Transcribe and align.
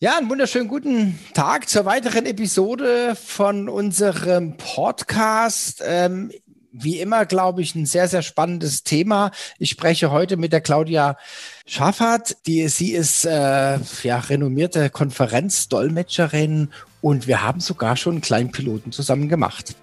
Ja, 0.00 0.16
einen 0.16 0.30
wunderschönen 0.30 0.68
guten 0.68 1.18
Tag 1.34 1.68
zur 1.68 1.84
weiteren 1.84 2.24
Episode 2.24 3.16
von 3.16 3.68
unserem 3.68 4.56
Podcast. 4.56 5.82
Ähm, 5.84 6.30
wie 6.70 7.00
immer, 7.00 7.26
glaube 7.26 7.62
ich, 7.62 7.74
ein 7.74 7.84
sehr, 7.84 8.06
sehr 8.06 8.22
spannendes 8.22 8.84
Thema. 8.84 9.32
Ich 9.58 9.70
spreche 9.70 10.12
heute 10.12 10.36
mit 10.36 10.52
der 10.52 10.60
Claudia 10.60 11.16
Schaffert. 11.66 12.36
Die, 12.46 12.68
sie 12.68 12.92
ist 12.92 13.24
äh, 13.24 13.80
ja, 14.04 14.18
renommierte 14.20 14.88
Konferenzdolmetscherin 14.88 16.70
und 17.00 17.26
wir 17.26 17.42
haben 17.42 17.58
sogar 17.58 17.96
schon 17.96 18.12
einen 18.12 18.20
kleinen 18.20 18.52
Piloten 18.52 18.92
zusammen 18.92 19.28
gemacht. 19.28 19.74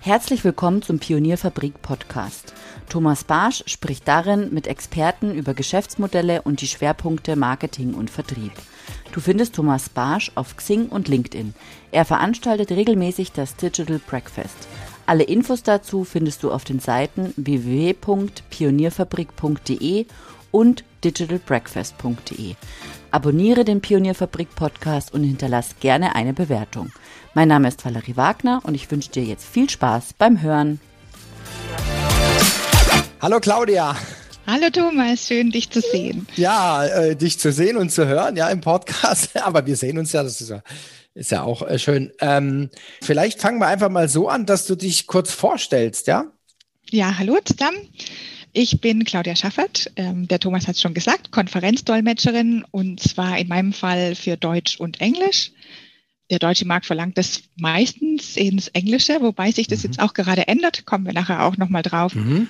Herzlich 0.00 0.42
willkommen 0.42 0.82
zum 0.82 0.98
Pionierfabrik 0.98 1.80
Podcast. 1.80 2.54
Thomas 2.88 3.24
Barsch 3.24 3.64
spricht 3.66 4.06
darin 4.08 4.52
mit 4.52 4.66
Experten 4.66 5.34
über 5.34 5.54
Geschäftsmodelle 5.54 6.42
und 6.42 6.60
die 6.60 6.66
Schwerpunkte 6.66 7.36
Marketing 7.36 7.94
und 7.94 8.10
Vertrieb. 8.10 8.52
Du 9.12 9.20
findest 9.20 9.54
Thomas 9.54 9.88
Barsch 9.88 10.32
auf 10.34 10.56
Xing 10.56 10.88
und 10.88 11.06
LinkedIn. 11.08 11.54
Er 11.92 12.04
veranstaltet 12.04 12.70
regelmäßig 12.70 13.32
das 13.32 13.56
Digital 13.56 14.00
Breakfast. 14.06 14.68
Alle 15.06 15.24
Infos 15.24 15.62
dazu 15.62 16.04
findest 16.04 16.42
du 16.42 16.52
auf 16.52 16.64
den 16.64 16.80
Seiten 16.80 17.32
www.pionierfabrik.de 17.36 20.04
und 20.50 20.84
digitalbreakfast.de. 21.04 22.54
Abonniere 23.10 23.64
den 23.64 23.80
Pionierfabrik 23.80 24.54
Podcast 24.54 25.14
und 25.14 25.24
hinterlass 25.24 25.76
gerne 25.80 26.14
eine 26.14 26.34
Bewertung. 26.34 26.92
Mein 27.34 27.48
Name 27.48 27.68
ist 27.68 27.84
Valerie 27.84 28.16
Wagner 28.16 28.60
und 28.64 28.74
ich 28.74 28.90
wünsche 28.90 29.10
dir 29.10 29.24
jetzt 29.24 29.46
viel 29.46 29.70
Spaß 29.70 30.14
beim 30.14 30.42
Hören. 30.42 30.80
Hallo 33.20 33.40
Claudia. 33.40 33.96
Hallo 34.46 34.70
Thomas, 34.70 35.26
schön 35.26 35.50
dich 35.50 35.70
zu 35.70 35.80
sehen. 35.80 36.28
Ja, 36.36 36.86
äh, 36.86 37.16
dich 37.16 37.40
zu 37.40 37.50
sehen 37.50 37.76
und 37.76 37.90
zu 37.90 38.06
hören, 38.06 38.36
ja, 38.36 38.48
im 38.48 38.60
Podcast. 38.60 39.36
Aber 39.42 39.66
wir 39.66 39.76
sehen 39.76 39.98
uns 39.98 40.12
ja, 40.12 40.22
das 40.22 40.40
ist 40.40 40.50
ja, 40.50 40.62
ist 41.14 41.32
ja 41.32 41.42
auch 41.42 41.62
äh, 41.62 41.80
schön. 41.80 42.12
Ähm, 42.20 42.70
vielleicht 43.02 43.40
fangen 43.40 43.58
wir 43.58 43.66
einfach 43.66 43.88
mal 43.88 44.08
so 44.08 44.28
an, 44.28 44.46
dass 44.46 44.66
du 44.66 44.76
dich 44.76 45.08
kurz 45.08 45.32
vorstellst, 45.32 46.06
ja? 46.06 46.26
Ja, 46.90 47.18
hallo 47.18 47.38
zusammen. 47.44 47.78
Ich 48.52 48.80
bin 48.80 49.04
Claudia 49.04 49.34
Schaffert, 49.34 49.90
ähm, 49.96 50.28
der 50.28 50.38
Thomas 50.38 50.68
hat 50.68 50.76
es 50.76 50.80
schon 50.80 50.94
gesagt, 50.94 51.32
Konferenzdolmetscherin 51.32 52.64
und 52.70 53.00
zwar 53.00 53.36
in 53.36 53.48
meinem 53.48 53.72
Fall 53.72 54.14
für 54.14 54.36
Deutsch 54.36 54.78
und 54.78 55.00
Englisch. 55.00 55.50
Der 56.30 56.38
deutsche 56.38 56.66
Markt 56.66 56.86
verlangt 56.86 57.18
das 57.18 57.42
meistens 57.56 58.36
ins 58.36 58.68
Englische, 58.68 59.20
wobei 59.22 59.50
sich 59.50 59.66
das 59.66 59.80
mhm. 59.80 59.86
jetzt 59.86 60.00
auch 60.00 60.14
gerade 60.14 60.46
ändert, 60.46 60.86
kommen 60.86 61.04
wir 61.04 61.12
nachher 61.12 61.44
auch 61.44 61.56
nochmal 61.56 61.82
drauf. 61.82 62.14
Mhm. 62.14 62.46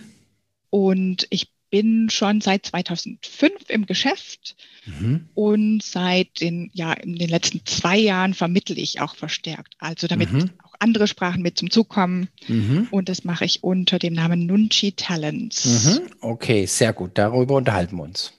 Und 0.70 1.26
ich 1.30 1.50
bin 1.70 2.08
schon 2.10 2.40
seit 2.40 2.66
2005 2.66 3.68
im 3.68 3.86
Geschäft 3.86 4.56
mhm. 4.86 5.28
und 5.34 5.82
seit 5.82 6.40
den, 6.40 6.70
ja, 6.72 6.92
in 6.92 7.16
den 7.16 7.28
letzten 7.28 7.64
zwei 7.66 7.98
Jahren 7.98 8.34
vermittle 8.34 8.76
ich 8.76 9.00
auch 9.00 9.16
verstärkt. 9.16 9.74
Also 9.78 10.06
damit 10.06 10.32
mhm. 10.32 10.50
auch 10.64 10.74
andere 10.78 11.06
Sprachen 11.06 11.42
mit 11.42 11.58
zum 11.58 11.70
Zug 11.70 11.88
kommen. 11.88 12.28
Mhm. 12.46 12.88
Und 12.90 13.08
das 13.08 13.24
mache 13.24 13.44
ich 13.44 13.62
unter 13.62 13.98
dem 13.98 14.14
Namen 14.14 14.46
Nunchi 14.46 14.92
Talents. 14.92 15.98
Mhm. 15.98 16.10
Okay, 16.20 16.66
sehr 16.66 16.92
gut. 16.92 17.12
Darüber 17.14 17.56
unterhalten 17.56 17.96
wir 17.96 18.04
uns. 18.04 18.32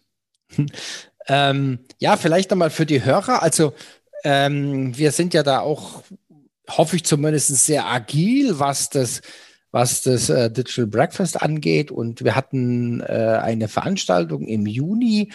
ähm, 1.27 1.79
ja, 1.99 2.17
vielleicht 2.17 2.49
nochmal 2.49 2.71
für 2.71 2.85
die 2.85 3.03
Hörer. 3.03 3.43
Also 3.43 3.73
ähm, 4.23 4.97
wir 4.97 5.11
sind 5.11 5.33
ja 5.33 5.43
da 5.43 5.59
auch, 5.59 6.03
hoffe 6.67 6.95
ich 6.95 7.03
zumindest, 7.03 7.55
sehr 7.65 7.85
agil, 7.85 8.59
was 8.59 8.89
das 8.89 9.21
was 9.71 10.01
das 10.01 10.29
äh, 10.29 10.49
Digital 10.51 10.87
Breakfast 10.87 11.41
angeht. 11.41 11.91
Und 11.91 12.23
wir 12.23 12.35
hatten 12.35 13.01
äh, 13.01 13.39
eine 13.41 13.67
Veranstaltung 13.67 14.47
im 14.47 14.65
Juni 14.65 15.31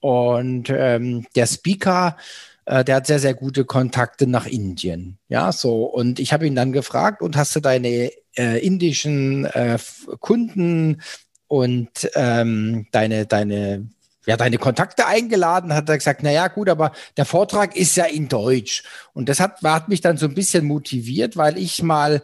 und 0.00 0.70
ähm, 0.70 1.26
der 1.34 1.46
Speaker, 1.46 2.16
äh, 2.64 2.84
der 2.84 2.96
hat 2.96 3.06
sehr, 3.06 3.18
sehr 3.18 3.34
gute 3.34 3.64
Kontakte 3.64 4.26
nach 4.26 4.46
Indien. 4.46 5.18
Ja, 5.28 5.52
so. 5.52 5.84
Und 5.84 6.20
ich 6.20 6.32
habe 6.32 6.46
ihn 6.46 6.54
dann 6.54 6.72
gefragt, 6.72 7.22
und 7.22 7.36
hast 7.36 7.56
du 7.56 7.60
deine 7.60 8.12
äh, 8.36 8.64
indischen 8.64 9.46
äh, 9.46 9.78
Kunden 10.20 11.02
und 11.48 12.10
ähm, 12.14 12.86
deine, 12.92 13.26
deine 13.26 13.88
ja, 14.26 14.36
deine 14.36 14.58
Kontakte 14.58 15.06
eingeladen, 15.06 15.72
hat 15.72 15.88
er 15.88 15.98
gesagt, 15.98 16.20
na 16.24 16.32
ja, 16.32 16.48
gut, 16.48 16.68
aber 16.68 16.90
der 17.16 17.24
Vortrag 17.24 17.76
ist 17.76 17.96
ja 17.96 18.06
in 18.06 18.26
Deutsch. 18.28 18.82
Und 19.12 19.28
das 19.28 19.38
hat, 19.38 19.62
hat 19.62 19.88
mich 19.88 20.00
dann 20.00 20.16
so 20.16 20.26
ein 20.26 20.34
bisschen 20.34 20.64
motiviert, 20.64 21.36
weil 21.36 21.56
ich 21.56 21.80
mal 21.80 22.22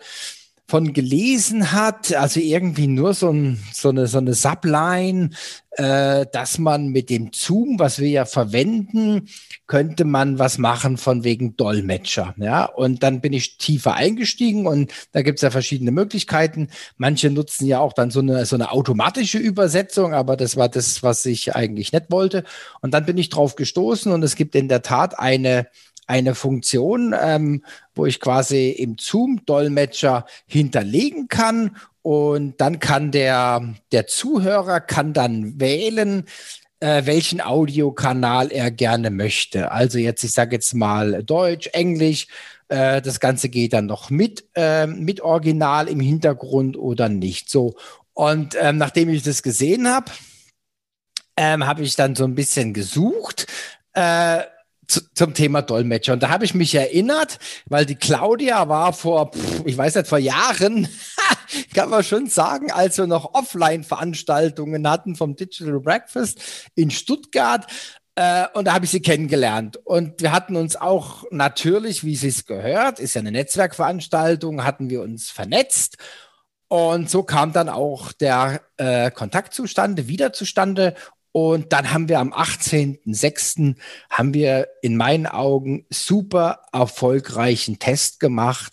von 0.72 0.94
gelesen 0.94 1.72
hat, 1.72 2.15
also 2.15 2.41
irgendwie 2.41 2.87
nur 2.87 3.12
so, 3.12 3.28
ein, 3.28 3.62
so 3.75 3.91
eine, 3.91 4.06
so 4.06 4.16
eine 4.16 4.33
Subline, 4.33 5.28
äh, 5.72 6.25
dass 6.33 6.56
man 6.56 6.88
mit 6.88 7.10
dem 7.10 7.28
Zoom, 7.34 7.78
was 7.78 7.99
wir 7.99 8.09
ja 8.09 8.25
verwenden, 8.25 9.28
könnte 9.66 10.06
man 10.06 10.38
was 10.38 10.56
machen 10.56 10.97
von 10.97 11.25
wegen 11.25 11.59
Dolmetscher. 11.59 12.34
Ja, 12.38 12.65
und 12.65 13.03
dann 13.03 13.21
bin 13.21 13.34
ich 13.34 13.59
tiefer 13.59 13.97
eingestiegen 13.97 14.66
und 14.66 14.91
da 15.12 15.21
gibt 15.21 15.41
es 15.41 15.43
ja 15.43 15.50
verschiedene 15.50 15.91
Möglichkeiten. 15.91 16.69
Manche 16.97 17.28
nutzen 17.28 17.66
ja 17.66 17.78
auch 17.78 17.93
dann 17.93 18.11
so 18.11 18.21
eine, 18.21 18.47
so 18.47 18.56
eine 18.56 18.72
automatische 18.72 19.37
Übersetzung, 19.37 20.15
aber 20.15 20.38
das 20.38 20.56
war 20.56 20.71
das, 20.71 21.03
was 21.03 21.27
ich 21.27 21.55
eigentlich 21.55 21.93
nicht 21.93 22.11
wollte. 22.11 22.44
Und 22.81 22.94
dann 22.94 23.05
bin 23.05 23.19
ich 23.19 23.28
drauf 23.28 23.56
gestoßen 23.56 24.11
und 24.11 24.22
es 24.22 24.37
gibt 24.37 24.55
in 24.55 24.69
der 24.69 24.81
Tat 24.81 25.19
eine 25.19 25.66
eine 26.06 26.34
Funktion, 26.34 27.14
ähm, 27.18 27.64
wo 27.94 28.06
ich 28.06 28.20
quasi 28.20 28.70
im 28.70 28.96
Zoom-Dolmetscher 28.98 30.26
hinterlegen 30.46 31.28
kann 31.28 31.76
und 32.02 32.60
dann 32.60 32.80
kann 32.80 33.12
der, 33.12 33.74
der 33.92 34.06
Zuhörer 34.06 34.80
kann 34.80 35.12
dann 35.12 35.60
wählen, 35.60 36.24
äh, 36.80 37.06
welchen 37.06 37.40
Audiokanal 37.40 38.50
er 38.50 38.72
gerne 38.72 39.10
möchte. 39.10 39.70
Also 39.70 39.98
jetzt, 39.98 40.24
ich 40.24 40.32
sage 40.32 40.56
jetzt 40.56 40.74
mal 40.74 41.22
Deutsch, 41.22 41.68
Englisch, 41.72 42.26
äh, 42.69 43.00
das 43.00 43.20
Ganze 43.20 43.48
geht 43.48 43.72
dann 43.72 43.86
noch 43.86 44.10
mit, 44.10 44.44
äh, 44.54 44.88
mit 44.88 45.20
Original 45.20 45.86
im 45.86 46.00
Hintergrund 46.00 46.76
oder 46.76 47.08
nicht. 47.08 47.48
So. 47.48 47.76
Und 48.14 48.56
ähm, 48.60 48.78
nachdem 48.78 49.08
ich 49.10 49.22
das 49.22 49.44
gesehen 49.44 49.88
habe, 49.88 50.10
ähm, 51.36 51.64
habe 51.66 51.82
ich 51.82 51.94
dann 51.94 52.16
so 52.16 52.24
ein 52.24 52.34
bisschen 52.34 52.74
gesucht, 52.74 53.46
äh, 53.94 54.40
zum 55.14 55.34
Thema 55.34 55.62
Dolmetscher. 55.62 56.12
Und 56.12 56.22
da 56.22 56.30
habe 56.30 56.44
ich 56.44 56.54
mich 56.54 56.75
erinnert, 56.75 57.38
weil 57.66 57.86
die 57.86 57.94
Claudia 57.94 58.69
war 58.69 58.92
vor, 58.92 59.30
ich 59.64 59.76
weiß 59.76 59.94
nicht, 59.97 60.08
vor 60.08 60.19
Jahren, 60.19 60.88
kann 61.75 61.91
man 61.91 62.04
schon 62.04 62.26
sagen, 62.28 62.70
als 62.70 62.98
wir 62.98 63.06
noch 63.06 63.34
Offline-Veranstaltungen 63.34 64.88
hatten 64.88 65.16
vom 65.16 65.36
Digital 65.36 65.81
Breakfast 65.81 66.41
in 66.75 66.91
Stuttgart. 66.91 67.66
Äh, 68.14 68.47
und 68.54 68.66
da 68.66 68.75
habe 68.75 68.84
ich 68.84 68.91
sie 68.91 69.00
kennengelernt. 69.00 69.78
Und 69.84 70.20
wir 70.20 70.32
hatten 70.32 70.56
uns 70.56 70.76
auch 70.76 71.25
natürlich, 71.31 72.04
wie 72.04 72.16
sie 72.16 72.28
es 72.28 72.47
gehört, 72.47 72.98
ist 73.00 73.14
ja 73.14 73.20
eine 73.20 73.32
Netzwerkveranstaltung, 73.32 74.64
hatten 74.64 74.91
wir 74.91 75.02
uns 75.02 75.31
vernetzt. 75.31 75.97
Und 76.69 77.10
so 77.10 77.22
kam 77.22 77.52
dann 77.52 77.69
auch 77.69 78.12
der 78.12 78.62
äh, 78.78 79.10
Kontakt 79.10 79.58
wieder 80.08 80.32
zustande. 80.32 80.94
Und 81.32 81.72
dann 81.72 81.93
haben 81.93 82.09
wir 82.09 82.20
am 82.20 82.32
18.06. 82.32 83.75
haben 84.10 84.34
wir 84.34 84.69
in 84.82 84.97
meinen 84.97 85.26
Augen 85.26 85.87
super 85.91 86.60
erfolgreichen 86.72 87.78
Test 87.78 88.20
gemacht 88.20 88.72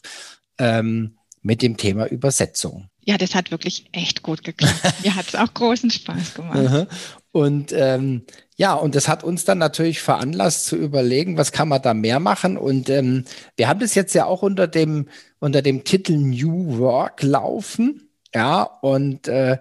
ähm, 0.57 1.17
mit 1.41 1.61
dem 1.61 1.77
Thema 1.77 2.05
Übersetzung. 2.07 2.89
Ja, 3.01 3.17
das 3.17 3.33
hat 3.33 3.49
wirklich 3.49 3.85
echt 3.93 4.21
gut 4.23 4.43
geklappt. 4.43 4.75
Mir 5.03 5.15
hat 5.15 5.27
es 5.29 5.35
auch 5.35 5.53
großen 5.53 5.89
Spaß 5.89 6.33
gemacht. 6.33 6.87
und 7.31 7.71
ähm, 7.71 8.25
ja, 8.57 8.73
und 8.73 8.93
das 8.93 9.07
hat 9.07 9.23
uns 9.23 9.45
dann 9.45 9.57
natürlich 9.57 10.01
veranlasst 10.01 10.65
zu 10.65 10.75
überlegen, 10.75 11.37
was 11.37 11.53
kann 11.53 11.69
man 11.69 11.81
da 11.81 11.93
mehr 11.93 12.19
machen. 12.19 12.57
Und 12.57 12.89
ähm, 12.89 13.23
wir 13.55 13.69
haben 13.69 13.79
das 13.79 13.95
jetzt 13.95 14.13
ja 14.13 14.25
auch 14.25 14.41
unter 14.41 14.67
dem, 14.67 15.07
unter 15.39 15.61
dem 15.61 15.85
Titel 15.85 16.17
New 16.17 16.77
Work 16.77 17.23
laufen. 17.23 18.09
Ja, 18.35 18.63
und 18.63 19.27
äh, 19.27 19.57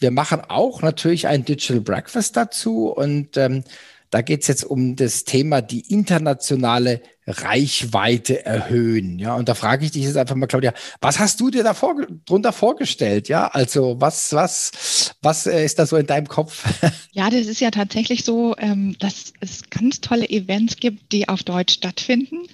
wir 0.00 0.10
machen 0.10 0.42
auch 0.48 0.82
natürlich 0.82 1.26
ein 1.26 1.44
Digital 1.44 1.80
Breakfast 1.80 2.36
dazu 2.36 2.88
und 2.88 3.36
ähm, 3.36 3.64
da 4.10 4.22
geht 4.22 4.42
es 4.42 4.48
jetzt 4.48 4.64
um 4.64 4.96
das 4.96 5.24
Thema 5.24 5.60
die 5.60 5.92
internationale 5.92 7.02
Reichweite 7.26 8.46
erhöhen. 8.46 9.18
Ja, 9.18 9.34
und 9.34 9.48
da 9.48 9.54
frage 9.54 9.84
ich 9.84 9.90
dich 9.90 10.04
jetzt 10.04 10.16
einfach 10.16 10.36
mal, 10.36 10.46
Claudia, 10.46 10.72
was 11.00 11.18
hast 11.18 11.40
du 11.40 11.50
dir 11.50 11.64
da 11.64 11.74
vor, 11.74 11.96
drunter 12.24 12.52
vorgestellt? 12.52 13.28
Ja, 13.28 13.48
also 13.48 14.00
was, 14.00 14.32
was, 14.32 15.14
was 15.22 15.46
äh, 15.46 15.64
ist 15.64 15.78
da 15.78 15.86
so 15.86 15.96
in 15.96 16.06
deinem 16.06 16.28
Kopf? 16.28 16.64
Ja, 17.12 17.30
das 17.30 17.46
ist 17.46 17.60
ja 17.60 17.70
tatsächlich 17.70 18.24
so, 18.24 18.54
ähm, 18.58 18.94
dass 18.98 19.32
es 19.40 19.70
ganz 19.70 20.02
tolle 20.02 20.28
Events 20.28 20.76
gibt, 20.76 21.12
die 21.12 21.30
auf 21.30 21.42
Deutsch 21.42 21.72
stattfinden 21.72 22.46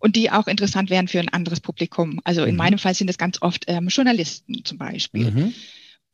und 0.00 0.16
die 0.16 0.30
auch 0.30 0.46
interessant 0.46 0.90
wären 0.90 1.08
für 1.08 1.18
ein 1.18 1.30
anderes 1.30 1.60
Publikum. 1.60 2.20
Also 2.24 2.44
in 2.44 2.50
mhm. 2.50 2.58
meinem 2.58 2.78
Fall 2.78 2.94
sind 2.94 3.08
es 3.08 3.16
ganz 3.16 3.40
oft 3.40 3.64
ähm, 3.68 3.88
Journalisten 3.88 4.64
zum 4.64 4.76
Beispiel. 4.76 5.30
Mhm. 5.30 5.54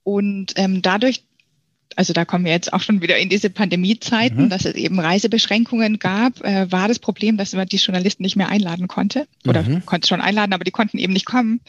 Und 0.08 0.54
ähm, 0.56 0.80
dadurch, 0.80 1.22
also 1.94 2.14
da 2.14 2.24
kommen 2.24 2.46
wir 2.46 2.52
jetzt 2.52 2.72
auch 2.72 2.80
schon 2.80 3.02
wieder 3.02 3.18
in 3.18 3.28
diese 3.28 3.50
Pandemiezeiten, 3.50 4.44
mhm. 4.44 4.48
dass 4.48 4.64
es 4.64 4.74
eben 4.74 4.98
Reisebeschränkungen 4.98 5.98
gab, 5.98 6.42
äh, 6.42 6.72
war 6.72 6.88
das 6.88 6.98
Problem, 6.98 7.36
dass 7.36 7.52
man 7.52 7.68
die 7.68 7.76
Journalisten 7.76 8.22
nicht 8.22 8.34
mehr 8.34 8.48
einladen 8.48 8.88
konnte. 8.88 9.28
Oder 9.46 9.64
mhm. 9.64 9.84
konnte 9.84 10.08
schon 10.08 10.22
einladen, 10.22 10.54
aber 10.54 10.64
die 10.64 10.70
konnten 10.70 10.96
eben 10.96 11.12
nicht 11.12 11.26
kommen. 11.26 11.60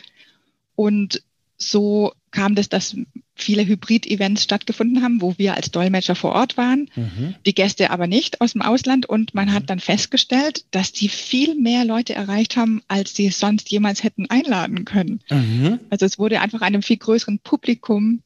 Und 0.75 1.21
so 1.57 2.13
kam 2.31 2.56
das, 2.56 2.69
dass 2.69 2.95
viele 3.36 3.65
Hybrid-Events 3.65 4.44
stattgefunden 4.44 5.03
haben, 5.03 5.21
wo 5.21 5.38
wir 5.38 5.56
als 5.56 5.71
Dolmetscher 5.71 6.15
vor 6.15 6.33
Ort 6.33 6.57
waren, 6.57 6.89
mhm. 6.95 7.36
die 7.45 7.56
Gäste 7.56 7.89
aber 7.89 8.07
nicht 8.07 8.41
aus 8.41 8.53
dem 8.53 8.62
Ausland. 8.62 9.06
Und 9.06 9.33
man 9.33 9.50
mhm. 9.50 9.53
hat 9.53 9.69
dann 9.69 9.80
festgestellt, 9.80 10.65
dass 10.71 10.91
die 10.91 11.09
viel 11.09 11.56
mehr 11.56 11.86
Leute 11.86 12.13
erreicht 12.13 12.56
haben, 12.56 12.81
als 12.88 13.15
sie 13.15 13.30
sonst 13.30 13.69
jemals 13.69 14.03
hätten 14.03 14.30
einladen 14.30 14.86
können. 14.86 15.21
Mhm. 15.30 15.80
Also 15.89 16.06
es 16.06 16.19
wurde 16.19 16.41
einfach 16.41 16.62
einem 16.62 16.81
viel 16.81 16.97
größeren 16.97 17.39
Publikum 17.39 18.21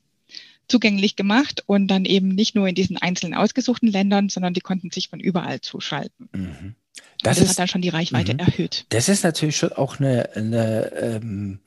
zugänglich 0.74 1.16
gemacht 1.16 1.64
und 1.68 1.88
dann 1.88 2.04
eben 2.04 2.30
nicht 2.30 2.56
nur 2.56 2.68
in 2.68 2.74
diesen 2.74 2.98
einzelnen 2.98 3.36
ausgesuchten 3.36 3.88
Ländern, 3.88 4.30
sondern 4.30 4.56
die 4.56 4.62
konnten 4.62 4.90
sich 4.90 5.08
von 5.08 5.20
überall 5.20 5.62
zuschalten. 5.62 6.30
Mhm. 6.34 6.74
Das, 7.22 7.38
das 7.38 7.46
ist, 7.46 7.50
hat 7.52 7.60
dann 7.60 7.68
schon 7.68 7.84
die 7.84 7.90
Reichweite 7.90 8.34
mhm. 8.34 8.40
erhöht. 8.40 8.86
Das 8.90 9.08
ist 9.08 9.24
natürlich 9.24 9.56
schon 9.56 9.72
auch 9.74 10.00
eine, 10.00 10.36
eine 10.36 10.92
ähm, 10.94 11.60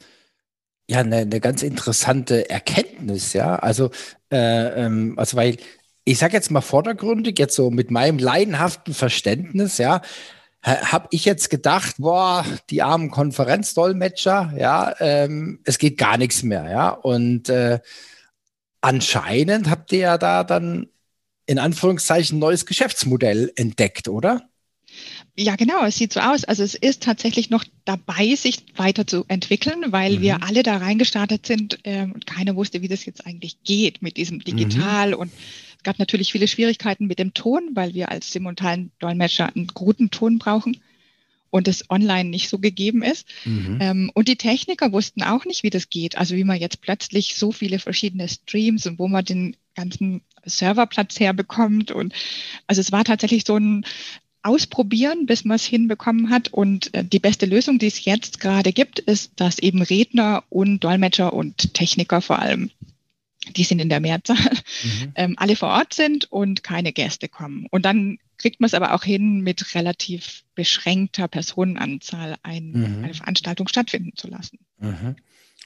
ja, 0.88 1.00
eine, 1.00 1.18
eine 1.18 1.40
ganz 1.40 1.62
interessante 1.62 2.50
Erkenntnis, 2.50 3.32
ja. 3.32 3.56
Also, 3.56 3.90
äh, 4.32 4.84
ähm, 4.84 5.14
also 5.18 5.36
weil 5.36 5.56
ich 6.04 6.18
sage 6.18 6.34
jetzt 6.34 6.50
mal 6.50 6.60
vordergründig, 6.60 7.38
jetzt 7.38 7.54
so 7.54 7.70
mit 7.70 7.92
meinem 7.92 8.18
leidenhaften 8.18 8.92
Verständnis, 8.92 9.78
ja, 9.78 10.02
habe 10.64 11.06
ich 11.12 11.24
jetzt 11.24 11.48
gedacht, 11.48 11.94
boah, 11.98 12.44
die 12.70 12.82
armen 12.82 13.12
Konferenzdolmetscher, 13.12 14.52
ja, 14.58 14.94
ähm, 14.98 15.60
es 15.64 15.78
geht 15.78 15.96
gar 15.96 16.18
nichts 16.18 16.42
mehr, 16.42 16.68
ja. 16.68 16.88
Und 16.88 17.48
äh, 17.48 17.78
anscheinend 18.80 19.70
habt 19.70 19.92
ihr 19.92 19.98
ja 19.98 20.18
da 20.18 20.44
dann 20.44 20.88
in 21.46 21.58
Anführungszeichen 21.58 22.38
ein 22.38 22.40
neues 22.40 22.66
Geschäftsmodell 22.66 23.52
entdeckt, 23.56 24.08
oder? 24.08 24.48
Ja, 25.36 25.56
genau, 25.56 25.84
es 25.84 25.96
sieht 25.96 26.12
so 26.12 26.20
aus. 26.20 26.44
Also 26.44 26.62
es 26.62 26.74
ist 26.74 27.02
tatsächlich 27.02 27.50
noch 27.50 27.64
dabei, 27.84 28.34
sich 28.34 28.64
weiterzuentwickeln, 28.76 29.92
weil 29.92 30.16
mhm. 30.16 30.22
wir 30.22 30.42
alle 30.42 30.62
da 30.62 30.78
reingestartet 30.78 31.46
sind 31.46 31.78
ähm, 31.84 32.12
und 32.12 32.26
keiner 32.26 32.56
wusste, 32.56 32.82
wie 32.82 32.88
das 32.88 33.04
jetzt 33.04 33.26
eigentlich 33.26 33.62
geht 33.62 34.00
mit 34.02 34.16
diesem 34.16 34.40
Digital. 34.40 35.08
Mhm. 35.08 35.14
Und 35.14 35.32
es 35.76 35.82
gab 35.82 35.98
natürlich 35.98 36.32
viele 36.32 36.48
Schwierigkeiten 36.48 37.06
mit 37.06 37.18
dem 37.18 37.34
Ton, 37.34 37.70
weil 37.74 37.94
wir 37.94 38.10
als 38.10 38.32
simultanen 38.32 38.92
Dolmetscher 38.98 39.54
einen 39.54 39.68
guten 39.68 40.10
Ton 40.10 40.38
brauchen 40.38 40.80
und 41.56 41.68
es 41.68 41.90
online 41.90 42.28
nicht 42.28 42.48
so 42.48 42.58
gegeben 42.58 43.02
ist. 43.02 43.26
Mhm. 43.44 43.78
Ähm, 43.80 44.10
und 44.14 44.28
die 44.28 44.36
Techniker 44.36 44.92
wussten 44.92 45.22
auch 45.22 45.44
nicht, 45.44 45.62
wie 45.62 45.70
das 45.70 45.88
geht. 45.88 46.18
Also 46.18 46.36
wie 46.36 46.44
man 46.44 46.60
jetzt 46.60 46.80
plötzlich 46.80 47.34
so 47.36 47.50
viele 47.50 47.78
verschiedene 47.78 48.28
Streams 48.28 48.86
und 48.86 48.98
wo 48.98 49.08
man 49.08 49.24
den 49.24 49.56
ganzen 49.74 50.20
Serverplatz 50.44 51.18
herbekommt. 51.18 51.90
Und 51.90 52.12
also 52.66 52.80
es 52.80 52.92
war 52.92 53.04
tatsächlich 53.04 53.44
so 53.46 53.56
ein 53.56 53.84
ausprobieren, 54.42 55.26
bis 55.26 55.44
man 55.44 55.56
es 55.56 55.64
hinbekommen 55.64 56.30
hat. 56.30 56.52
Und 56.52 56.94
äh, 56.94 57.04
die 57.04 57.18
beste 57.18 57.46
Lösung, 57.46 57.78
die 57.78 57.86
es 57.86 58.04
jetzt 58.04 58.38
gerade 58.38 58.72
gibt, 58.72 59.00
ist, 59.00 59.32
dass 59.36 59.58
eben 59.58 59.82
Redner 59.82 60.44
und 60.50 60.80
Dolmetscher 60.80 61.32
und 61.32 61.74
Techniker 61.74 62.20
vor 62.20 62.38
allem, 62.38 62.70
die 63.54 63.64
sind 63.64 63.78
in 63.78 63.88
der 63.88 64.00
Mehrzahl, 64.00 64.36
mhm. 64.82 65.12
ähm, 65.14 65.34
alle 65.38 65.56
vor 65.56 65.68
Ort 65.68 65.94
sind 65.94 66.30
und 66.30 66.62
keine 66.62 66.92
Gäste 66.92 67.28
kommen. 67.28 67.66
Und 67.70 67.84
dann 67.84 68.18
kriegt 68.38 68.60
man 68.60 68.66
es 68.66 68.74
aber 68.74 68.94
auch 68.94 69.04
hin, 69.04 69.40
mit 69.40 69.74
relativ 69.74 70.44
beschränkter 70.54 71.28
Personenanzahl 71.28 72.36
ein, 72.42 72.72
mhm. 72.72 73.04
eine 73.04 73.14
Veranstaltung 73.14 73.68
stattfinden 73.68 74.12
zu 74.16 74.28
lassen. 74.28 74.58
Mhm. 74.78 75.16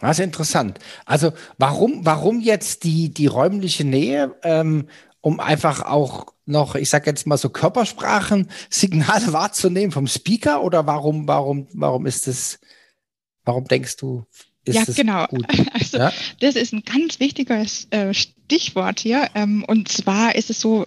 Das 0.00 0.18
ist 0.18 0.24
interessant. 0.24 0.78
Also 1.04 1.32
warum, 1.58 2.06
warum 2.06 2.40
jetzt 2.40 2.84
die, 2.84 3.12
die 3.12 3.26
räumliche 3.26 3.84
Nähe? 3.84 4.34
Ähm, 4.42 4.88
um 5.20 5.38
einfach 5.40 5.82
auch 5.82 6.32
noch, 6.46 6.74
ich 6.74 6.88
sage 6.88 7.10
jetzt 7.10 7.26
mal 7.26 7.36
so 7.36 7.50
Körpersprachen, 7.50 8.48
Signale 8.70 9.32
wahrzunehmen 9.32 9.92
vom 9.92 10.06
Speaker 10.06 10.62
oder 10.62 10.86
warum, 10.86 11.28
warum, 11.28 11.68
warum 11.72 12.06
ist 12.06 12.26
es, 12.28 12.58
warum 13.44 13.66
denkst 13.66 13.96
du, 13.96 14.24
ist 14.64 14.74
ja, 14.74 14.84
genau. 14.94 15.26
Gut? 15.26 15.46
Also 15.72 15.98
ja? 15.98 16.12
das 16.40 16.54
ist 16.54 16.72
ein 16.72 16.82
ganz 16.82 17.20
wichtiges 17.20 17.88
äh, 17.90 18.12
Stichwort 18.14 19.00
hier. 19.00 19.28
Ähm, 19.34 19.64
und 19.66 19.88
zwar 19.88 20.34
ist 20.34 20.50
es 20.50 20.60
so, 20.60 20.86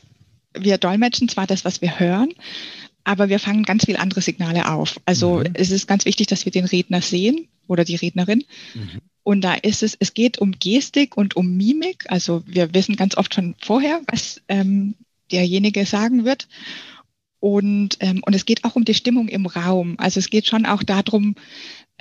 wir 0.53 0.77
dolmetschen 0.77 1.29
zwar 1.29 1.47
das, 1.47 1.65
was 1.65 1.81
wir 1.81 1.99
hören, 1.99 2.29
aber 3.03 3.29
wir 3.29 3.39
fangen 3.39 3.63
ganz 3.63 3.85
viele 3.85 3.99
andere 3.99 4.21
Signale 4.21 4.71
auf. 4.71 4.99
Also 5.05 5.39
mhm. 5.39 5.51
es 5.55 5.71
ist 5.71 5.87
ganz 5.87 6.05
wichtig, 6.05 6.27
dass 6.27 6.45
wir 6.45 6.51
den 6.51 6.65
Redner 6.65 7.01
sehen 7.01 7.47
oder 7.67 7.83
die 7.83 7.95
Rednerin. 7.95 8.43
Mhm. 8.73 9.01
Und 9.23 9.41
da 9.41 9.53
ist 9.53 9.83
es, 9.83 9.95
es 9.99 10.13
geht 10.13 10.37
um 10.37 10.51
Gestik 10.51 11.17
und 11.17 11.35
um 11.35 11.55
Mimik. 11.55 12.05
Also 12.09 12.43
wir 12.45 12.73
wissen 12.73 12.95
ganz 12.95 13.15
oft 13.15 13.33
schon 13.33 13.55
vorher, 13.59 14.01
was 14.07 14.41
ähm, 14.49 14.95
derjenige 15.31 15.85
sagen 15.85 16.25
wird. 16.25 16.47
Und, 17.39 17.97
ähm, 17.99 18.21
und 18.25 18.33
es 18.35 18.45
geht 18.45 18.63
auch 18.63 18.75
um 18.75 18.85
die 18.85 18.93
Stimmung 18.93 19.27
im 19.27 19.45
Raum. 19.45 19.95
Also 19.97 20.19
es 20.19 20.29
geht 20.29 20.47
schon 20.47 20.65
auch 20.65 20.83
darum, 20.83 21.35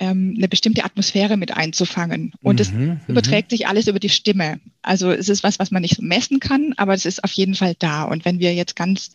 ähm, 0.03 0.33
eine 0.37 0.49
bestimmte 0.49 0.83
Atmosphäre 0.83 1.37
mit 1.37 1.55
einzufangen. 1.55 2.33
Und 2.41 2.59
es 2.59 2.71
mhm, 2.71 2.85
mhm, 2.85 2.99
überträgt 3.07 3.51
sich 3.51 3.67
alles 3.67 3.87
über 3.87 3.99
die 3.99 4.09
Stimme. 4.09 4.59
Also 4.81 5.11
es 5.11 5.29
ist 5.29 5.43
was, 5.43 5.59
was 5.59 5.71
man 5.71 5.81
nicht 5.81 6.01
messen 6.01 6.41
kann, 6.41 6.73
aber 6.75 6.93
es 6.93 7.05
ist 7.05 7.23
auf 7.23 7.31
jeden 7.31 7.55
Fall 7.55 7.75
da. 7.79 8.03
Und 8.03 8.25
wenn 8.25 8.39
wir 8.39 8.53
jetzt 8.53 8.75
ganz 8.75 9.11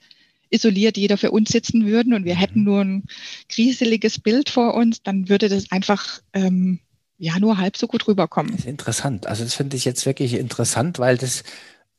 isoliert 0.50 0.96
jeder 0.96 1.18
für 1.18 1.30
uns 1.30 1.50
sitzen 1.50 1.84
würden 1.84 2.14
und 2.14 2.24
wir 2.24 2.34
hätten 2.34 2.64
nur 2.64 2.80
ein 2.80 3.04
kriseliges 3.50 4.18
Bild 4.18 4.48
vor 4.48 4.72
uns, 4.72 5.02
dann 5.02 5.28
würde 5.28 5.50
das 5.50 5.70
einfach 5.70 6.20
ähm, 6.32 6.78
ja 7.18 7.38
nur 7.38 7.58
halb 7.58 7.76
so 7.76 7.86
gut 7.86 8.08
rüberkommen. 8.08 8.52
Das 8.52 8.60
ist 8.60 8.66
interessant. 8.66 9.26
Also 9.26 9.44
das 9.44 9.52
finde 9.52 9.76
ich 9.76 9.84
jetzt 9.84 10.06
wirklich 10.06 10.32
interessant, 10.32 10.98
weil 10.98 11.18
das 11.18 11.42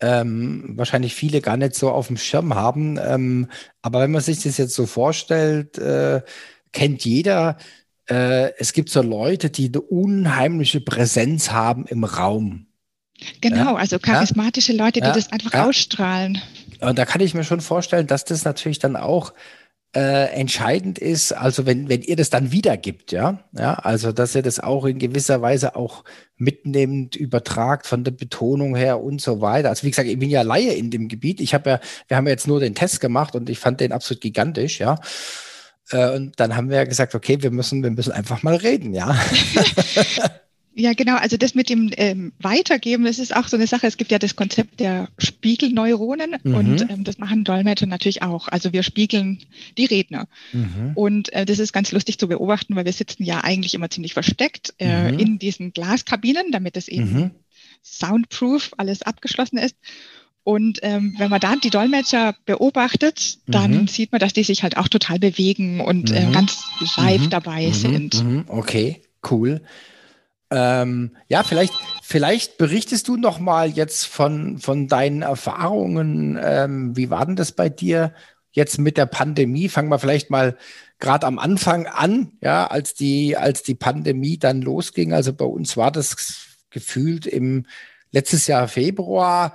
ähm, 0.01 0.73
wahrscheinlich 0.77 1.13
viele 1.13 1.41
gar 1.41 1.57
nicht 1.57 1.75
so 1.75 1.91
auf 1.91 2.07
dem 2.07 2.17
Schirm 2.17 2.55
haben. 2.55 2.97
Ähm, 2.97 3.49
aber 3.83 3.99
wenn 4.01 4.11
man 4.11 4.21
sich 4.21 4.41
das 4.41 4.57
jetzt 4.57 4.73
so 4.73 4.87
vorstellt, 4.87 5.77
äh, 5.77 6.21
kennt 6.71 7.05
jeder, 7.05 7.57
äh, 8.09 8.53
es 8.57 8.73
gibt 8.73 8.89
so 8.89 9.01
Leute, 9.01 9.49
die 9.49 9.67
eine 9.67 9.81
unheimliche 9.81 10.81
Präsenz 10.81 11.51
haben 11.51 11.85
im 11.87 12.03
Raum. 12.03 12.67
Genau, 13.41 13.73
ja? 13.73 13.75
also 13.75 13.99
charismatische 13.99 14.73
ja? 14.73 14.85
Leute, 14.85 15.01
die 15.01 15.07
ja? 15.07 15.13
das 15.13 15.31
einfach 15.31 15.53
ausstrahlen. 15.65 16.41
Und 16.81 16.97
da 16.97 17.05
kann 17.05 17.21
ich 17.21 17.33
mir 17.33 17.43
schon 17.43 17.61
vorstellen, 17.61 18.07
dass 18.07 18.23
das 18.25 18.45
natürlich 18.45 18.79
dann 18.79 18.95
auch 18.95 19.33
äh, 19.95 20.31
entscheidend 20.33 20.99
ist, 20.99 21.31
also 21.31 21.65
wenn, 21.65 21.89
wenn 21.89 22.03
ihr 22.03 22.15
das 22.15 22.29
dann 22.29 22.51
wiedergibt, 22.51 23.11
ja, 23.11 23.39
ja, 23.57 23.73
also 23.73 24.11
dass 24.11 24.35
ihr 24.35 24.43
das 24.43 24.59
auch 24.59 24.85
in 24.85 24.99
gewisser 24.99 25.41
Weise 25.41 25.75
auch 25.75 26.03
mitnehmend 26.37 27.15
übertragt 27.15 27.87
von 27.87 28.03
der 28.03 28.11
Betonung 28.11 28.75
her 28.75 29.01
und 29.01 29.19
so 29.19 29.41
weiter. 29.41 29.69
Also 29.69 29.83
wie 29.83 29.89
gesagt, 29.89 30.07
ich 30.07 30.19
bin 30.19 30.29
ja 30.29 30.43
Laie 30.43 30.73
in 30.73 30.91
dem 30.91 31.07
Gebiet. 31.07 31.41
Ich 31.41 31.55
habe 31.55 31.69
ja, 31.71 31.79
wir 32.07 32.17
haben 32.17 32.27
ja 32.27 32.31
jetzt 32.31 32.47
nur 32.47 32.59
den 32.59 32.75
Test 32.75 33.01
gemacht 33.01 33.35
und 33.35 33.49
ich 33.49 33.57
fand 33.57 33.79
den 33.79 33.91
absolut 33.91 34.21
gigantisch, 34.21 34.79
ja. 34.79 34.99
Äh, 35.91 36.15
und 36.15 36.39
dann 36.39 36.55
haben 36.55 36.69
wir 36.69 36.77
ja 36.77 36.83
gesagt, 36.85 37.15
okay, 37.15 37.41
wir 37.41 37.51
müssen, 37.51 37.83
wir 37.83 37.91
müssen 37.91 38.11
einfach 38.11 38.43
mal 38.43 38.55
reden, 38.55 38.93
ja. 38.93 39.17
Ja, 40.79 40.93
genau. 40.93 41.17
Also 41.17 41.35
das 41.35 41.55
mit 41.55 41.69
dem 41.69 41.91
ähm, 41.97 42.31
Weitergeben, 42.39 43.03
das 43.03 43.19
ist 43.19 43.35
auch 43.35 43.49
so 43.49 43.57
eine 43.57 43.67
Sache. 43.67 43.85
Es 43.85 43.97
gibt 43.97 44.11
ja 44.11 44.19
das 44.19 44.37
Konzept 44.37 44.79
der 44.79 45.09
Spiegelneuronen 45.17 46.37
mhm. 46.41 46.55
und 46.55 46.89
ähm, 46.89 47.03
das 47.03 47.17
machen 47.17 47.43
Dolmetscher 47.43 47.85
natürlich 47.85 48.21
auch. 48.21 48.47
Also 48.47 48.71
wir 48.71 48.83
spiegeln 48.83 49.39
die 49.77 49.85
Redner. 49.85 50.29
Mhm. 50.53 50.91
Und 50.95 51.33
äh, 51.33 51.45
das 51.45 51.59
ist 51.59 51.73
ganz 51.73 51.91
lustig 51.91 52.17
zu 52.17 52.29
beobachten, 52.29 52.77
weil 52.77 52.85
wir 52.85 52.93
sitzen 52.93 53.23
ja 53.23 53.41
eigentlich 53.43 53.73
immer 53.73 53.89
ziemlich 53.89 54.13
versteckt 54.13 54.73
äh, 54.79 55.11
mhm. 55.11 55.19
in 55.19 55.39
diesen 55.39 55.73
Glaskabinen, 55.73 56.53
damit 56.53 56.77
es 56.77 56.87
eben 56.87 57.13
mhm. 57.13 57.31
soundproof 57.83 58.71
alles 58.77 59.01
abgeschlossen 59.01 59.57
ist. 59.57 59.75
Und 60.49 60.79
ähm, 60.81 61.13
wenn 61.19 61.29
man 61.29 61.39
da 61.39 61.55
die 61.57 61.69
Dolmetscher 61.69 62.33
beobachtet, 62.47 63.37
dann 63.45 63.81
mhm. 63.81 63.87
sieht 63.87 64.11
man, 64.11 64.17
dass 64.17 64.33
die 64.33 64.41
sich 64.41 64.63
halt 64.63 64.77
auch 64.77 64.87
total 64.87 65.19
bewegen 65.19 65.79
und 65.79 66.09
äh, 66.09 66.25
mhm. 66.25 66.31
ganz 66.31 66.63
live 66.97 67.29
dabei 67.29 67.69
sind. 67.69 68.25
Okay, 68.47 68.99
cool. 69.29 69.61
Ähm, 70.49 71.11
ja, 71.27 71.43
vielleicht, 71.43 71.73
vielleicht 72.01 72.57
berichtest 72.57 73.07
du 73.07 73.15
noch 73.15 73.37
mal 73.37 73.69
jetzt 73.69 74.07
von, 74.07 74.57
von 74.57 74.87
deinen 74.87 75.21
Erfahrungen. 75.21 76.39
Ähm, 76.43 76.97
wie 76.97 77.11
war 77.11 77.27
denn 77.27 77.35
das 77.35 77.51
bei 77.51 77.69
dir 77.69 78.15
jetzt 78.51 78.79
mit 78.79 78.97
der 78.97 79.05
Pandemie? 79.05 79.69
Fangen 79.69 79.89
wir 79.89 79.99
vielleicht 79.99 80.31
mal 80.31 80.57
gerade 80.97 81.27
am 81.27 81.37
Anfang 81.37 81.85
an, 81.85 82.31
ja, 82.41 82.65
als 82.65 82.95
die, 82.95 83.37
als 83.37 83.61
die 83.61 83.75
Pandemie 83.75 84.39
dann 84.39 84.63
losging. 84.63 85.13
Also 85.13 85.31
bei 85.31 85.45
uns 85.45 85.77
war 85.77 85.91
das 85.91 86.15
gefühlt 86.71 87.27
im 87.27 87.67
letztes 88.09 88.47
Jahr 88.47 88.67
Februar, 88.67 89.53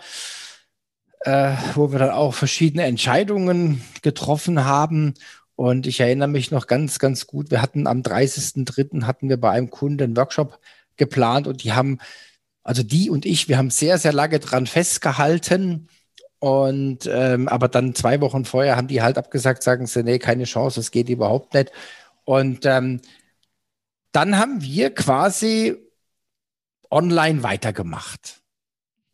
äh, 1.25 1.57
wo 1.75 1.90
wir 1.90 1.99
dann 1.99 2.11
auch 2.11 2.35
verschiedene 2.35 2.85
Entscheidungen 2.85 3.83
getroffen 4.02 4.64
haben. 4.64 5.14
Und 5.57 5.87
ich 5.87 6.00
erinnere 6.00 6.28
mich 6.28 6.50
noch 6.50 6.66
ganz, 6.66 6.99
ganz 6.99 7.26
gut. 7.26 7.50
Wir 7.50 7.62
hatten 7.62 7.87
am 7.87 8.02
30.03. 8.02 9.04
hatten 9.04 9.28
wir 9.28 9.38
bei 9.38 9.50
einem 9.50 9.71
Kunden 9.71 10.02
einen 10.02 10.16
Workshop 10.16 10.59
geplant 10.97 11.47
und 11.47 11.64
die 11.64 11.73
haben, 11.73 11.99
also 12.62 12.83
die 12.83 13.09
und 13.09 13.25
ich, 13.25 13.49
wir 13.49 13.57
haben 13.57 13.71
sehr, 13.71 13.99
sehr 13.99 14.12
lange 14.12 14.38
dran 14.38 14.66
festgehalten. 14.66 15.88
Und 16.40 17.09
ähm, 17.11 17.49
aber 17.49 17.69
dann 17.69 17.95
zwei 17.95 18.21
Wochen 18.21 18.45
vorher 18.45 18.76
haben 18.76 18.88
die 18.88 19.00
halt 19.00 19.16
abgesagt, 19.16 19.62
sagen 19.62 19.87
sie, 19.87 20.02
nee, 20.02 20.19
keine 20.19 20.45
Chance, 20.45 20.81
es 20.81 20.90
geht 20.90 21.09
überhaupt 21.09 21.54
nicht. 21.54 21.73
Und 22.25 22.66
ähm, 22.66 23.00
dann 24.12 24.38
haben 24.38 24.61
wir 24.61 24.95
quasi 24.95 25.76
online 26.90 27.43
weitergemacht. 27.43 28.44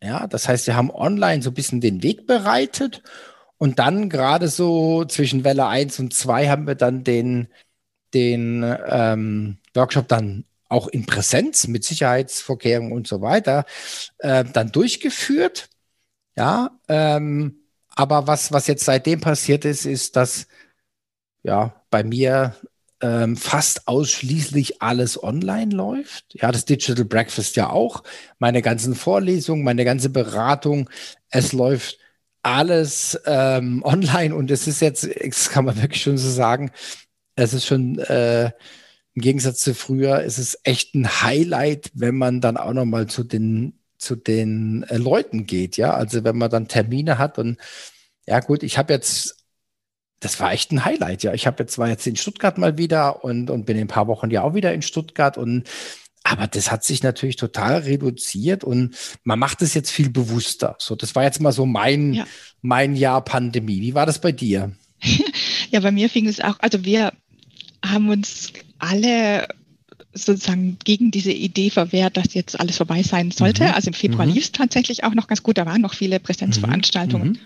Ja, 0.03 0.27
das 0.27 0.47
heißt, 0.47 0.67
wir 0.67 0.75
haben 0.75 0.89
online 0.91 1.41
so 1.43 1.51
ein 1.51 1.53
bisschen 1.53 1.81
den 1.81 2.01
Weg 2.03 2.25
bereitet 2.25 3.03
und 3.57 3.77
dann 3.79 4.09
gerade 4.09 4.47
so 4.47 5.05
zwischen 5.05 5.43
Welle 5.43 5.67
1 5.67 5.99
und 5.99 6.13
2 6.13 6.49
haben 6.49 6.65
wir 6.67 6.75
dann 6.75 7.03
den, 7.03 7.47
den 8.13 8.63
ähm, 8.87 9.57
Workshop 9.75 10.07
dann 10.07 10.45
auch 10.69 10.87
in 10.87 11.05
Präsenz 11.05 11.67
mit 11.67 11.83
Sicherheitsvorkehrungen 11.83 12.93
und 12.93 13.07
so 13.07 13.21
weiter 13.21 13.65
äh, 14.19 14.43
dann 14.45 14.71
durchgeführt. 14.71 15.69
Ja, 16.37 16.71
ähm, 16.89 17.57
aber 17.89 18.27
was, 18.27 18.51
was 18.53 18.67
jetzt 18.67 18.85
seitdem 18.85 19.21
passiert 19.21 19.65
ist, 19.65 19.85
ist, 19.85 20.15
dass 20.15 20.47
ja 21.43 21.83
bei 21.89 22.03
mir 22.03 22.55
ähm, 23.01 23.35
fast 23.37 23.87
ausschließlich 23.87 24.81
alles 24.81 25.21
online 25.21 25.75
läuft. 25.75 26.25
Ja, 26.33 26.51
das 26.51 26.65
Digital 26.65 27.05
Breakfast 27.05 27.55
ja 27.55 27.69
auch. 27.69 28.03
Meine 28.39 28.61
ganzen 28.61 28.95
Vorlesungen, 28.95 29.63
meine 29.63 29.85
ganze 29.85 30.09
Beratung, 30.09 30.89
es 31.29 31.53
läuft 31.53 31.97
alles 32.43 33.19
ähm, 33.25 33.83
online 33.85 34.35
und 34.35 34.51
es 34.51 34.67
ist 34.67 34.81
jetzt, 34.81 35.07
das 35.23 35.49
kann 35.49 35.65
man 35.65 35.81
wirklich 35.81 36.01
schon 36.01 36.17
so 36.17 36.29
sagen, 36.29 36.71
es 37.35 37.53
ist 37.53 37.65
schon 37.65 37.99
äh, 37.99 38.51
im 39.13 39.21
Gegensatz 39.21 39.59
zu 39.59 39.73
früher, 39.73 40.23
es 40.23 40.39
ist 40.39 40.59
echt 40.63 40.95
ein 40.95 41.21
Highlight, 41.21 41.91
wenn 41.93 42.15
man 42.15 42.41
dann 42.41 42.57
auch 42.57 42.73
noch 42.73 42.85
mal 42.85 43.07
zu 43.07 43.23
den 43.23 43.77
zu 43.97 44.15
den 44.15 44.83
äh, 44.89 44.97
Leuten 44.97 45.45
geht, 45.45 45.77
ja. 45.77 45.93
Also 45.93 46.23
wenn 46.23 46.37
man 46.37 46.49
dann 46.49 46.67
Termine 46.67 47.19
hat 47.19 47.37
und 47.37 47.57
ja 48.25 48.39
gut, 48.39 48.63
ich 48.63 48.77
habe 48.77 48.93
jetzt 48.93 49.40
das 50.21 50.39
war 50.39 50.53
echt 50.53 50.71
ein 50.71 50.85
Highlight, 50.85 51.23
ja. 51.23 51.33
Ich 51.33 51.47
habe 51.47 51.61
jetzt 51.63 51.77
war 51.77 51.89
jetzt 51.89 52.07
in 52.07 52.15
Stuttgart 52.15 52.57
mal 52.57 52.77
wieder 52.77 53.25
und, 53.25 53.49
und 53.49 53.65
bin 53.65 53.75
in 53.75 53.85
ein 53.85 53.87
paar 53.87 54.07
Wochen 54.07 54.31
ja 54.31 54.43
auch 54.43 54.53
wieder 54.53 54.73
in 54.73 54.83
Stuttgart 54.83 55.37
und 55.37 55.67
aber 56.23 56.45
das 56.45 56.71
hat 56.71 56.83
sich 56.83 57.01
natürlich 57.01 57.35
total 57.35 57.79
reduziert 57.79 58.63
und 58.63 58.95
man 59.23 59.39
macht 59.39 59.63
es 59.63 59.73
jetzt 59.73 59.89
viel 59.89 60.11
bewusster. 60.11 60.75
So, 60.77 60.95
das 60.95 61.15
war 61.15 61.23
jetzt 61.23 61.41
mal 61.41 61.51
so 61.51 61.65
mein, 61.65 62.13
ja. 62.13 62.27
mein 62.61 62.95
Jahr 62.95 63.25
Pandemie. 63.25 63.81
Wie 63.81 63.95
war 63.95 64.05
das 64.05 64.21
bei 64.21 64.31
dir? 64.31 64.71
ja, 65.71 65.79
bei 65.79 65.91
mir 65.91 66.09
fing 66.09 66.27
es 66.27 66.39
auch, 66.39 66.59
also 66.59 66.85
wir 66.85 67.11
haben 67.83 68.09
uns 68.09 68.53
alle 68.77 69.47
sozusagen 70.13 70.77
gegen 70.83 71.09
diese 71.09 71.31
Idee 71.31 71.71
verwehrt, 71.71 72.17
dass 72.17 72.35
jetzt 72.35 72.59
alles 72.59 72.77
vorbei 72.77 73.01
sein 73.01 73.31
sollte. 73.31 73.63
Mhm. 73.63 73.71
Also 73.71 73.87
im 73.87 73.95
Februar 73.95 74.27
mhm. 74.27 74.33
lief 74.33 74.43
es 74.43 74.51
tatsächlich 74.51 75.03
auch 75.03 75.15
noch 75.15 75.27
ganz 75.27 75.41
gut. 75.41 75.57
Da 75.57 75.65
waren 75.65 75.81
noch 75.81 75.95
viele 75.95 76.19
Präsenzveranstaltungen. 76.19 77.29
Mhm. 77.29 77.39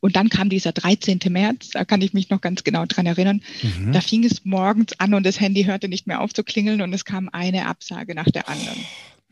Und 0.00 0.16
dann 0.16 0.30
kam 0.30 0.48
dieser 0.48 0.72
13. 0.72 1.20
März, 1.28 1.70
da 1.70 1.84
kann 1.84 2.00
ich 2.00 2.14
mich 2.14 2.30
noch 2.30 2.40
ganz 2.40 2.64
genau 2.64 2.86
dran 2.86 3.06
erinnern. 3.06 3.42
Mhm. 3.62 3.92
Da 3.92 4.00
fing 4.00 4.24
es 4.24 4.44
morgens 4.44 4.98
an 4.98 5.14
und 5.14 5.24
das 5.24 5.40
Handy 5.40 5.64
hörte 5.64 5.88
nicht 5.88 6.06
mehr 6.06 6.20
auf 6.20 6.32
zu 6.32 6.42
klingeln 6.42 6.80
und 6.80 6.92
es 6.92 7.04
kam 7.04 7.28
eine 7.30 7.66
Absage 7.66 8.14
nach 8.14 8.30
der 8.30 8.48
anderen. 8.48 8.78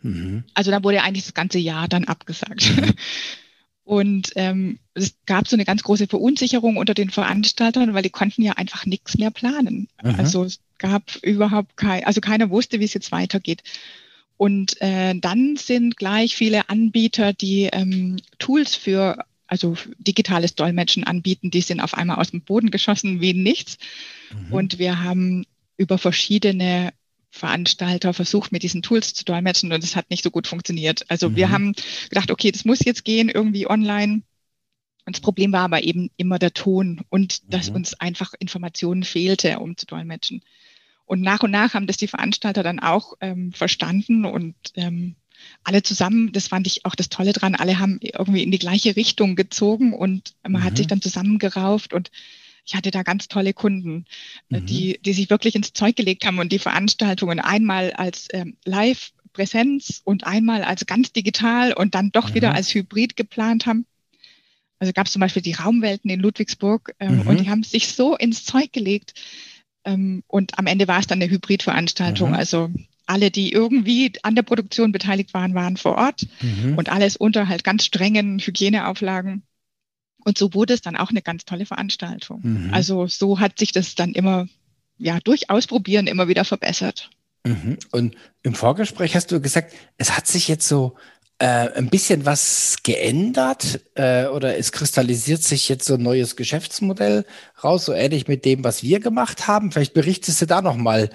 Mhm. 0.03 0.45
Also 0.55 0.71
da 0.71 0.83
wurde 0.85 1.03
eigentlich 1.03 1.25
das 1.25 1.35
ganze 1.35 1.59
Jahr 1.59 1.89
dann 1.89 2.05
abgesagt. 2.05 2.77
Mhm. 2.77 2.93
Und 3.89 4.33
ähm, 4.37 4.81
es 4.93 5.15
gab 5.25 5.49
so 5.49 5.57
eine 5.57 5.65
ganz 5.65 5.83
große 5.83 6.09
Verunsicherung 6.09 6.77
unter 6.77 6.93
den 6.93 7.09
Veranstaltern, 7.09 7.95
weil 7.95 8.03
die 8.03 8.11
konnten 8.11 8.43
ja 8.43 8.53
einfach 8.53 8.85
nichts 8.85 9.17
mehr 9.17 9.31
planen. 9.31 9.89
Also 9.97 10.45
es 10.45 10.61
gab 10.77 11.17
überhaupt 11.23 11.79
kein, 11.79 12.05
also 12.05 12.21
keiner 12.21 12.51
wusste, 12.51 12.81
wie 12.81 12.85
es 12.85 12.93
jetzt 12.93 13.13
weitergeht. 13.13 13.63
Und 14.37 14.79
äh, 14.83 15.15
dann 15.19 15.57
sind 15.57 15.97
gleich 15.97 16.37
viele 16.37 16.69
Anbieter, 16.69 17.33
die 17.33 17.71
ähm, 17.73 18.19
Tools 18.39 18.75
für 18.75 19.25
also 19.49 19.77
digitales 19.99 20.55
Dolmetschen 20.55 21.05
anbieten, 21.05 21.51
die 21.51 21.63
sind 21.63 21.81
auf 21.81 21.95
einmal 21.95 22.19
aus 22.19 22.31
dem 22.31 22.43
Boden 22.43 22.71
geschossen 22.71 23.21
wie 23.21 23.35
nichts. 23.35 23.79
Mhm. 24.31 24.53
Und 24.53 24.79
wir 24.79 25.03
haben 25.03 25.45
über 25.77 25.99
verschiedene 25.99 26.93
Veranstalter 27.31 28.15
versucht, 28.15 28.53
mit 28.53 28.63
diesen 28.63 28.83
Tools 28.83 29.15
zu 29.15 29.25
dolmetschen 29.25 29.73
und 29.73 29.83
es 29.83 29.97
hat 29.97 30.11
nicht 30.11 30.25
so 30.25 30.31
gut 30.31 30.47
funktioniert. 30.47 31.05
Also 31.09 31.31
mhm. 31.31 31.37
wir 31.37 31.51
haben 31.51 31.75
gedacht, 32.09 32.31
okay, 32.31 32.53
das 32.53 32.65
muss 32.65 32.85
jetzt 32.85 33.05
gehen, 33.05 33.29
irgendwie 33.29 33.69
online. 33.69 34.23
Und 35.05 35.17
das 35.17 35.21
Problem 35.21 35.53
war 35.53 35.63
aber 35.63 35.83
eben 35.83 36.11
immer 36.17 36.39
der 36.39 36.53
Ton 36.53 37.03
und 37.09 37.43
mhm. 37.43 37.51
dass 37.51 37.71
uns 37.71 37.95
einfach 37.95 38.35
Informationen 38.39 39.03
fehlte, 39.03 39.59
um 39.59 39.77
zu 39.77 39.87
dolmetschen. 39.87 40.43
Und 41.07 41.23
nach 41.23 41.43
und 41.43 41.51
nach 41.51 41.73
haben 41.73 41.87
das 41.87 41.97
die 41.97 42.09
Veranstalter 42.09 42.63
dann 42.63 42.81
auch 42.81 43.15
ähm, 43.21 43.53
verstanden 43.53 44.27
und 44.27 44.55
ähm, 44.75 45.17
alle 45.65 45.83
zusammen, 45.83 46.33
das 46.33 46.49
fand 46.49 46.67
ich 46.67 46.85
auch 46.85 46.95
das 46.95 47.09
Tolle 47.09 47.33
dran, 47.33 47.55
alle 47.55 47.79
haben 47.79 47.99
irgendwie 48.01 48.43
in 48.43 48.51
die 48.51 48.59
gleiche 48.59 48.97
Richtung 48.97 49.37
gezogen 49.37 49.93
und 49.93 50.35
man 50.43 50.63
mhm. 50.63 50.65
hat 50.65 50.77
sich 50.77 50.87
mhm. 50.87 50.91
dann 50.91 51.03
zusammengerauft 51.03 51.93
und 51.93 52.11
ich 52.69 52.75
hatte 52.75 52.91
da 52.91 53.03
ganz 53.03 53.29
tolle 53.29 53.55
Kunden, 53.55 54.05
äh, 54.51 54.61
mhm. 54.61 54.67
die, 54.67 55.01
die 55.05 55.13
sich 55.13 55.31
wirklich 55.31 55.55
ins 55.55 55.73
Zeug 55.73 55.97
gelegt 55.97 56.27
haben 56.27 56.39
und 56.39 56.53
die 56.53 56.59
Veranstaltungen 56.59 57.41
einmal 57.41 57.93
als 57.93 58.29
ähm, 58.33 58.57
Live-Präsenz 58.65 60.03
und 60.05 60.27
einmal 60.27 60.63
als 60.63 60.85
ganz 60.87 61.13
digital 61.13 61.73
und 61.73 61.95
dann 61.95 62.13
doch 62.13 62.31
mhm. 62.31 62.35
wieder 62.35 62.55
als 62.55 62.75
Hybrid 62.75 63.17
geplant 63.17 63.67
haben. 63.67 63.87
Also 64.81 64.93
gab 64.93 65.07
es 65.07 65.13
zum 65.13 65.21
Beispiel 65.21 65.43
die 65.43 65.55
Raumwelten 65.55 66.11
in 66.11 66.21
Ludwigsburg 66.21 66.95
ähm, 67.01 67.23
und 67.23 67.39
mhm. 67.39 67.43
die 67.43 67.51
haben 67.51 67.63
sich 67.63 67.89
so 67.89 68.17
ins 68.17 68.45
Zeug 68.45 68.73
gelegt. 68.73 69.15
Ähm, 69.85 70.23
und 70.27 70.59
am 70.59 70.67
Ende 70.67 70.87
war 70.87 71.01
es 71.01 71.07
dann 71.07 71.21
eine 71.21 71.31
Hybridveranstaltung. 71.31 72.31
Mhm. 72.31 72.37
Also 72.37 72.71
alle, 73.09 73.31
die 73.31 73.53
irgendwie 73.53 74.13
an 74.23 74.35
der 74.35 74.43
Produktion 74.43 74.93
beteiligt 74.93 75.33
waren, 75.35 75.55
waren 75.55 75.77
vor 75.77 75.97
Ort 75.97 76.27
mhm. 76.41 76.77
und 76.77 76.91
alles 76.91 77.17
unter 77.17 77.49
halt 77.49 77.65
ganz 77.65 77.85
strengen 77.85 78.39
Hygieneauflagen. 78.39 79.43
Und 80.25 80.37
so 80.37 80.53
wurde 80.53 80.75
es 80.75 80.83
dann 80.83 80.97
auch 80.97 81.11
eine 81.11 81.23
ganz 81.23 81.45
tolle 81.45 81.65
Veranstaltung. 81.65 82.41
Mhm. 82.43 82.75
Also 82.75 83.07
so 83.07 83.41
hat 83.41 83.59
sich 83.59 83.73
das 83.73 83.95
dann 83.95 84.13
immer, 84.13 84.47
ja, 84.99 85.21
durch 85.21 85.49
Ausprobieren 85.49 86.07
immer 86.07 86.29
wieder 86.29 86.45
verbessert. 86.45 87.09
Mhm. 87.45 87.79
Und 87.93 88.17
im 88.43 88.55
Vorgespräch 88.55 89.17
hast 89.17 89.33
du 89.33 89.41
gesagt, 89.41 89.73
es 89.97 90.17
hat 90.17 90.27
sich 90.27 90.49
jetzt 90.49 90.69
so 90.69 90.97
äh, 91.39 91.47
ein 91.47 91.89
bisschen 91.89 92.27
was 92.27 92.79
geändert 92.83 93.81
äh, 93.95 94.27
oder 94.27 94.59
es 94.59 94.73
kristallisiert 94.73 95.43
sich 95.43 95.69
jetzt 95.69 95.87
so 95.87 95.95
ein 95.95 96.03
neues 96.03 96.37
Geschäftsmodell 96.37 97.25
raus, 97.63 97.87
so 97.87 97.93
ähnlich 97.93 98.29
mit 98.29 98.45
dem, 98.45 98.65
was 98.65 98.83
wir 98.83 99.01
gemacht 99.01 99.47
haben. 99.47 99.73
Vielleicht 99.73 99.95
berichtest 99.95 100.43
du 100.43 100.47
da 100.47 100.61
noch 100.61 100.77
mal 100.77 101.11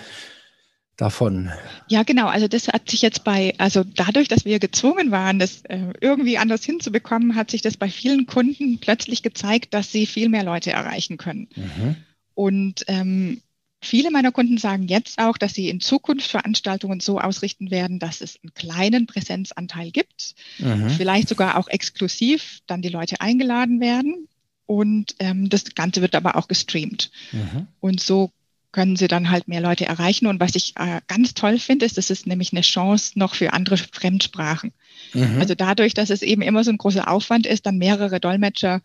davon? 0.97 1.51
Ja, 1.87 2.03
genau. 2.03 2.27
Also 2.27 2.47
das 2.47 2.67
hat 2.67 2.89
sich 2.89 3.01
jetzt 3.01 3.23
bei, 3.23 3.53
also 3.57 3.83
dadurch, 3.83 4.27
dass 4.27 4.45
wir 4.45 4.59
gezwungen 4.59 5.11
waren, 5.11 5.39
das 5.39 5.63
äh, 5.65 5.93
irgendwie 6.01 6.37
anders 6.37 6.63
hinzubekommen, 6.63 7.35
hat 7.35 7.51
sich 7.51 7.61
das 7.61 7.77
bei 7.77 7.89
vielen 7.89 8.25
Kunden 8.25 8.79
plötzlich 8.79 9.23
gezeigt, 9.23 9.73
dass 9.73 9.91
sie 9.91 10.05
viel 10.05 10.29
mehr 10.29 10.43
Leute 10.43 10.71
erreichen 10.71 11.17
können. 11.17 11.47
Mhm. 11.55 11.95
Und 12.35 12.83
ähm, 12.87 13.41
viele 13.81 14.11
meiner 14.11 14.31
Kunden 14.31 14.57
sagen 14.57 14.87
jetzt 14.87 15.19
auch, 15.19 15.37
dass 15.37 15.53
sie 15.53 15.69
in 15.69 15.79
Zukunft 15.79 16.29
Veranstaltungen 16.29 16.99
so 16.99 17.19
ausrichten 17.19 17.71
werden, 17.71 17.99
dass 17.99 18.21
es 18.21 18.39
einen 18.41 18.53
kleinen 18.53 19.07
Präsenzanteil 19.07 19.91
gibt, 19.91 20.35
mhm. 20.59 20.89
vielleicht 20.89 21.29
sogar 21.29 21.57
auch 21.57 21.67
exklusiv 21.67 22.59
dann 22.67 22.81
die 22.81 22.89
Leute 22.89 23.21
eingeladen 23.21 23.79
werden. 23.79 24.27
Und 24.65 25.15
ähm, 25.19 25.49
das 25.49 25.75
Ganze 25.75 26.01
wird 26.01 26.15
aber 26.15 26.37
auch 26.37 26.47
gestreamt. 26.47 27.11
Mhm. 27.31 27.67
Und 27.81 27.99
so 27.99 28.31
können 28.73 28.97
sie 28.97 29.07
dann 29.07 29.29
halt 29.29 29.47
mehr 29.47 29.61
Leute 29.61 29.85
erreichen. 29.85 30.27
Und 30.27 30.41
was 30.41 30.55
ich 30.55 30.73
äh, 30.75 30.99
ganz 31.07 31.33
toll 31.33 31.59
finde, 31.59 31.85
ist, 31.85 31.97
das 31.97 32.09
ist 32.09 32.27
nämlich 32.27 32.51
eine 32.51 32.61
Chance 32.61 33.17
noch 33.17 33.35
für 33.35 33.53
andere 33.53 33.77
Fremdsprachen. 33.77 34.73
Mhm. 35.13 35.37
Also 35.39 35.55
dadurch, 35.55 35.93
dass 35.93 36.09
es 36.09 36.23
eben 36.23 36.41
immer 36.41 36.63
so 36.65 36.71
ein 36.71 36.77
großer 36.77 37.07
Aufwand 37.07 37.45
ist, 37.45 37.65
dann 37.65 37.77
mehrere 37.77 38.19
Dolmetscher 38.19 38.81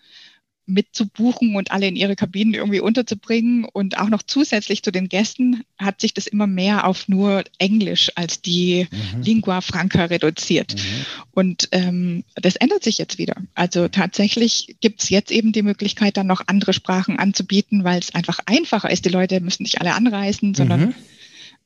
mitzubuchen 0.68 1.56
und 1.56 1.72
alle 1.72 1.86
in 1.86 1.96
ihre 1.96 2.14
Kabinen 2.14 2.54
irgendwie 2.54 2.80
unterzubringen. 2.80 3.64
Und 3.64 3.98
auch 3.98 4.08
noch 4.08 4.22
zusätzlich 4.22 4.82
zu 4.82 4.92
den 4.92 5.08
Gästen 5.08 5.64
hat 5.78 6.00
sich 6.00 6.14
das 6.14 6.26
immer 6.26 6.46
mehr 6.46 6.86
auf 6.86 7.08
nur 7.08 7.44
Englisch 7.58 8.12
als 8.14 8.42
die 8.42 8.86
mhm. 8.90 9.22
Lingua 9.22 9.60
Franca 9.60 10.04
reduziert. 10.04 10.74
Mhm. 10.74 11.06
Und 11.32 11.68
ähm, 11.72 12.24
das 12.34 12.56
ändert 12.56 12.84
sich 12.84 12.98
jetzt 12.98 13.18
wieder. 13.18 13.36
Also 13.54 13.88
tatsächlich 13.88 14.76
gibt 14.80 15.02
es 15.02 15.08
jetzt 15.08 15.30
eben 15.30 15.52
die 15.52 15.62
Möglichkeit, 15.62 16.16
dann 16.16 16.26
noch 16.26 16.42
andere 16.46 16.72
Sprachen 16.72 17.18
anzubieten, 17.18 17.84
weil 17.84 17.98
es 17.98 18.14
einfach 18.14 18.38
einfacher 18.46 18.90
ist. 18.90 19.04
Die 19.04 19.10
Leute 19.10 19.40
müssen 19.40 19.62
nicht 19.62 19.80
alle 19.80 19.94
anreisen, 19.94 20.54
sondern 20.54 20.80
mhm. 20.80 20.94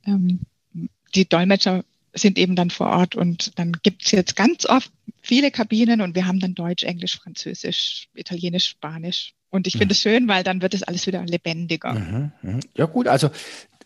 ähm, 0.07 0.89
die 1.15 1.29
Dolmetscher 1.29 1.85
sind 2.15 2.39
eben 2.39 2.57
dann 2.57 2.71
vor 2.71 2.89
Ort 2.89 3.15
und 3.15 3.59
dann 3.59 3.73
gibt 3.83 4.05
es 4.05 4.11
jetzt 4.11 4.37
ganz 4.37 4.67
oft 4.67 4.91
viele 5.23 5.51
Kabinen 5.51 6.01
und 6.01 6.15
wir 6.15 6.27
haben 6.27 6.41
dann 6.41 6.55
Deutsch, 6.55 6.85
Englisch, 6.85 7.19
Französisch, 7.19 8.09
Italienisch, 8.15 8.69
Spanisch. 8.69 9.35
Und 9.51 9.67
ich 9.67 9.77
finde 9.77 9.93
es 9.93 10.05
mhm. 10.05 10.11
schön, 10.11 10.29
weil 10.29 10.45
dann 10.45 10.63
wird 10.63 10.75
es 10.75 10.83
alles 10.83 11.07
wieder 11.07 11.25
lebendiger. 11.25 11.93
Mhm, 11.93 12.33
mhm. 12.43 12.61
Ja 12.77 12.87
gut, 12.87 13.07
also 13.07 13.31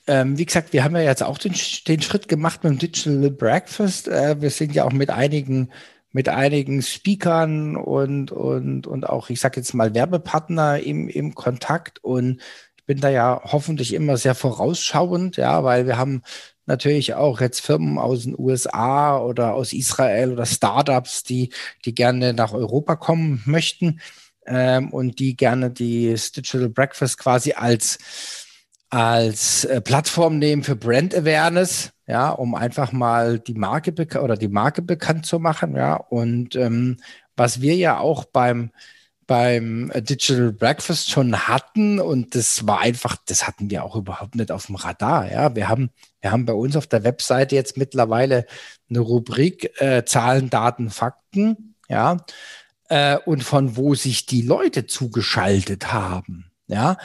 ähm, 0.07 0.39
wie 0.39 0.47
gesagt, 0.47 0.73
wir 0.73 0.85
haben 0.85 0.95
ja 0.95 1.03
jetzt 1.03 1.23
auch 1.23 1.39
den, 1.39 1.55
den 1.89 2.03
Schritt 2.03 2.29
gemacht 2.29 2.63
mit 2.63 2.73
dem 2.73 2.79
Digital 2.79 3.31
Breakfast. 3.31 4.09
Äh, 4.09 4.41
wir 4.41 4.51
sind 4.51 4.75
ja 4.75 4.85
auch 4.85 4.93
mit 4.93 5.11
einigen 5.11 5.71
mit 6.17 6.31
einigen 6.31 6.81
Speakern 6.81 7.77
und, 7.77 8.33
und, 8.33 8.87
und 8.87 9.07
auch, 9.07 9.29
ich 9.29 9.39
sage 9.39 9.61
jetzt 9.61 9.75
mal, 9.75 9.93
Werbepartner 9.93 10.81
im, 10.81 11.09
im 11.09 11.35
Kontakt 11.35 12.03
und 12.03 12.41
ich 12.79 12.85
bin 12.87 13.03
da 13.03 13.11
ja 13.11 13.43
hoffentlich 13.45 13.93
immer 13.93 14.17
sehr 14.17 14.35
vorausschauend, 14.35 15.37
ja, 15.37 15.63
weil 15.63 15.87
wir 15.87 15.99
haben 15.99 16.23
natürlich 16.67 17.15
auch 17.15 17.41
jetzt 17.41 17.61
Firmen 17.61 17.99
aus 17.99 18.25
den 18.25 18.39
USA 18.39 19.19
oder 19.19 19.55
aus 19.55 19.73
Israel 19.73 20.33
oder 20.33 20.47
Startups, 20.47 21.23
die, 21.23 21.51
die 21.85 21.95
gerne 21.95 22.35
nach 22.35 22.53
Europa 22.53 22.97
kommen 22.97 23.43
möchten 23.47 24.01
ähm, 24.47 24.93
und 24.93 25.19
die 25.19 25.37
gerne 25.37 25.71
die 25.71 26.15
Digital 26.15 26.69
Breakfast 26.69 27.19
quasi 27.19 27.53
als, 27.53 27.99
als 28.91 29.65
äh, 29.65 29.81
Plattform 29.81 30.39
nehmen 30.39 30.63
für 30.63 30.77
Brand 30.77 31.15
Awareness, 31.15 31.93
ja, 32.07 32.31
um 32.31 32.55
einfach 32.55 32.93
mal 32.93 33.39
die 33.39 33.55
Marke 33.55 33.93
oder 34.21 34.37
die 34.37 34.49
Marke 34.49 34.83
bekannt 34.83 35.27
zu 35.27 35.39
machen, 35.39 35.77
ja. 35.77 35.97
Und 35.97 36.57
ähm, 36.57 36.99
was 37.37 37.61
wir 37.61 37.77
ja 37.77 37.99
auch 37.99 38.25
beim 38.25 38.71
beim 39.27 39.91
Digital 39.95 40.53
Breakfast 40.53 41.11
schon 41.11 41.49
hatten 41.49 42.01
und 42.01 42.35
das 42.35 42.67
war 42.67 42.81
einfach, 42.81 43.17
das 43.27 43.47
hatten 43.47 43.71
wir 43.71 43.85
auch 43.85 43.97
überhaupt 43.97 44.37
nicht 44.37 44.53
auf 44.53 44.67
dem 44.67 44.77
Radar. 44.77 45.31
Ja, 45.31 45.55
wir 45.57 45.69
haben, 45.69 45.91
wir 46.21 46.31
haben 46.31 46.47
bei 46.47 46.53
uns 46.53 46.77
auf 46.77 46.87
der 46.87 47.05
Webseite 47.05 47.55
jetzt 47.55 47.77
mittlerweile 47.77 48.47
eine 48.89 49.01
Rubrik 49.01 49.81
äh, 49.81 50.05
Zahlen, 50.05 50.51
Daten, 50.51 50.91
Fakten. 50.91 51.75
Ja, 51.89 52.19
äh, 52.89 53.19
und 53.25 53.43
von 53.43 53.77
wo 53.77 53.95
sich 53.95 54.27
die 54.27 54.43
Leute 54.43 54.87
zugeschaltet 54.87 55.93
haben. 55.93 56.51
Ja, 56.69 56.97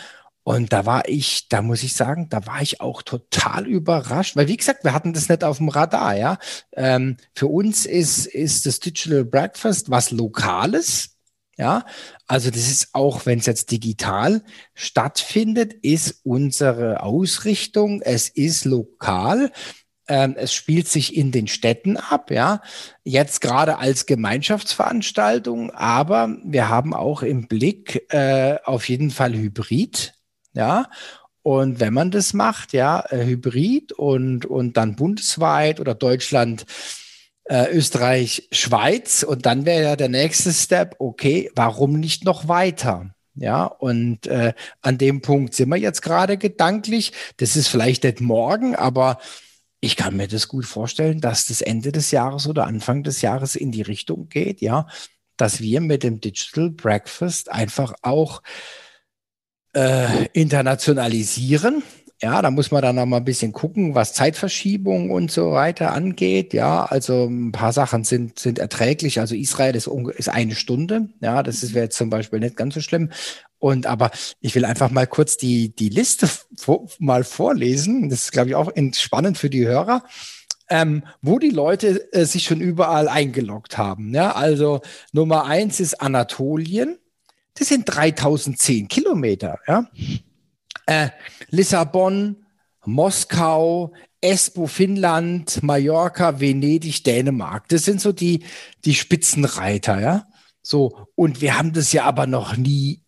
und 0.44 0.74
da 0.74 0.86
war 0.86 1.08
ich, 1.08 1.50
da 1.50 1.62
muss 1.62 1.84
ich 1.84 1.94
sagen, 1.94 2.28
da 2.30 2.46
war 2.48 2.62
ich 2.62 2.82
auch 2.82 3.04
total 3.04 3.68
überrascht, 3.68 4.36
weil 4.36 4.48
wie 4.48 4.58
gesagt, 4.58 4.84
wir 4.84 4.94
hatten 4.94 5.14
das 5.14 5.30
nicht 5.30 5.44
auf 5.44 5.58
dem 5.58 5.70
Radar, 5.70 6.16
ja. 6.16 6.38
Ähm, 6.74 7.18
für 7.36 7.48
uns 7.48 7.86
ist, 7.86 8.26
ist 8.26 8.66
das 8.66 8.80
Digital 8.80 9.24
Breakfast 9.24 9.92
was 9.92 10.10
Lokales, 10.10 11.18
ja. 11.58 11.86
Also 12.28 12.50
das 12.50 12.70
ist 12.70 12.90
auch, 12.94 13.26
wenn 13.26 13.40
es 13.40 13.46
jetzt 13.46 13.72
digital 13.72 14.44
stattfindet, 14.74 15.74
ist 15.74 16.22
unsere 16.24 17.04
Ausrichtung, 17.04 18.02
es 18.02 18.30
ist 18.30 18.66
lokal. 18.66 19.52
Ähm, 20.08 20.36
es 20.38 20.54
spielt 20.54 20.88
sich 20.88 21.16
in 21.16 21.32
den 21.32 21.48
Städten 21.48 21.98
ab, 21.98 22.32
ja. 22.32 22.62
Jetzt 23.04 23.42
gerade 23.42 23.78
als 23.78 24.06
Gemeinschaftsveranstaltung, 24.06 25.72
aber 25.72 26.38
wir 26.44 26.70
haben 26.70 26.94
auch 26.94 27.22
im 27.22 27.48
Blick 27.48 28.12
äh, 28.14 28.58
auf 28.66 28.90
jeden 28.90 29.12
Fall 29.12 29.34
Hybrid 29.34 30.14
ja. 30.54 30.90
Und 31.44 31.80
wenn 31.80 31.94
man 31.94 32.12
das 32.12 32.34
macht, 32.34 32.74
ja, 32.74 33.04
äh, 33.10 33.26
Hybrid 33.26 33.94
und, 33.94 34.46
und 34.46 34.78
dann 34.78 34.96
bundesweit 34.96 35.80
oder 35.80 35.96
Deutschland, 35.96 36.66
äh, 37.52 37.70
Österreich, 37.74 38.48
Schweiz 38.54 39.24
und 39.24 39.46
dann 39.46 39.66
wäre 39.66 39.84
ja 39.84 39.96
der 39.98 40.08
nächste 40.08 40.54
Step, 40.54 40.96
okay, 41.00 41.52
warum 41.54 42.00
nicht 42.00 42.24
noch 42.24 42.48
weiter? 42.48 43.14
Ja, 43.36 43.66
und 43.66 44.26
äh, 44.28 44.54
an 44.82 44.98
dem 44.98 45.22
Punkt 45.22 45.54
sind 45.54 45.68
wir 45.68 45.76
jetzt 45.76 46.02
gerade 46.02 46.38
gedanklich. 46.38 47.12
Das 47.38 47.58
ist 47.58 47.68
vielleicht 47.68 48.06
nicht 48.06 48.22
morgen, 48.22 48.76
aber 48.76 49.20
ich 49.82 49.98
kann 49.98 50.16
mir 50.16 50.30
das 50.30 50.48
gut 50.48 50.66
vorstellen, 50.66 51.20
dass 51.20 51.48
das 51.48 51.60
Ende 51.60 51.92
des 51.92 52.12
Jahres 52.12 52.48
oder 52.48 52.68
Anfang 52.68 53.04
des 53.04 53.22
Jahres 53.22 53.58
in 53.58 53.74
die 53.74 53.82
Richtung 53.82 54.30
geht, 54.30 54.62
ja, 54.62 54.88
dass 55.36 55.60
wir 55.60 55.82
mit 55.82 56.04
dem 56.04 56.22
Digital 56.22 56.70
Breakfast 56.70 57.52
einfach 57.52 57.94
auch 58.02 58.44
äh, 59.74 60.28
internationalisieren. 60.32 61.84
Ja, 62.24 62.44
da 62.44 62.52
muss 62.52 62.70
man 62.70 62.84
dann 62.84 62.98
noch 62.98 63.08
mal 63.08 63.18
ein 63.18 63.26
bisschen 63.26 63.52
gucken, 63.52 63.96
was 63.96 64.14
Zeitverschiebung 64.14 65.10
und 65.10 65.32
so 65.32 65.54
weiter 65.54 65.92
angeht. 65.92 66.54
Ja, 66.54 66.86
also 66.86 67.26
ein 67.26 67.52
paar 67.52 67.74
Sachen 67.74 68.04
sind, 68.04 68.38
sind 68.38 68.60
erträglich. 68.60 69.20
Also 69.20 69.34
Israel 69.34 69.76
ist, 69.76 69.88
ist 69.88 70.30
eine 70.30 70.54
Stunde. 70.54 71.10
Ja, 71.20 71.42
das 71.42 71.74
wäre 71.74 71.86
jetzt 71.86 71.98
zum 71.98 72.12
Beispiel 72.12 72.40
nicht 72.40 72.58
ganz 72.58 72.76
so 72.76 72.82
schlimm. 72.82 73.10
Und 73.58 73.88
aber 73.88 74.12
ich 74.40 74.54
will 74.54 74.66
einfach 74.66 74.92
mal 74.92 75.08
kurz 75.08 75.38
die, 75.38 75.76
die 75.76 75.90
Liste 75.90 76.30
vor, 76.58 76.88
mal 77.00 77.24
vorlesen. 77.24 78.10
Das 78.10 78.26
ist, 78.26 78.32
glaube 78.32 78.50
ich, 78.50 78.56
auch 78.56 78.72
spannend 78.94 79.40
für 79.40 79.50
die 79.50 79.66
Hörer. 79.66 80.04
Ähm, 80.70 81.04
wo 81.24 81.40
die 81.40 81.50
Leute 81.50 82.14
äh, 82.14 82.26
sich 82.26 82.44
schon 82.44 82.62
überall 82.62 83.08
eingeloggt 83.08 83.80
haben. 83.80 84.14
Ja, 84.14 84.34
also 84.34 84.82
Nummer 85.12 85.46
eins 85.46 85.80
ist 85.80 86.00
Anatolien. 86.00 87.00
Das 87.56 87.68
sind 87.68 87.86
3010 87.86 88.88
Kilometer. 88.88 89.60
Ja? 89.68 89.90
Äh, 90.86 91.10
Lissabon, 91.50 92.46
Moskau, 92.86 93.94
Espoo, 94.22 94.68
Finnland, 94.68 95.64
Mallorca, 95.64 96.40
Venedig, 96.40 97.04
Dänemark. 97.04 97.68
Das 97.70 97.84
sind 97.84 98.02
so 98.02 98.12
die, 98.12 98.44
die 98.86 98.94
Spitzenreiter, 98.94 100.00
ja. 100.00 100.28
So. 100.62 101.08
Und 101.16 101.42
wir 101.42 101.58
haben 101.58 101.74
das 101.74 101.92
ja 101.92 102.04
aber 102.04 102.28
noch 102.28 102.56
nie 102.56 103.02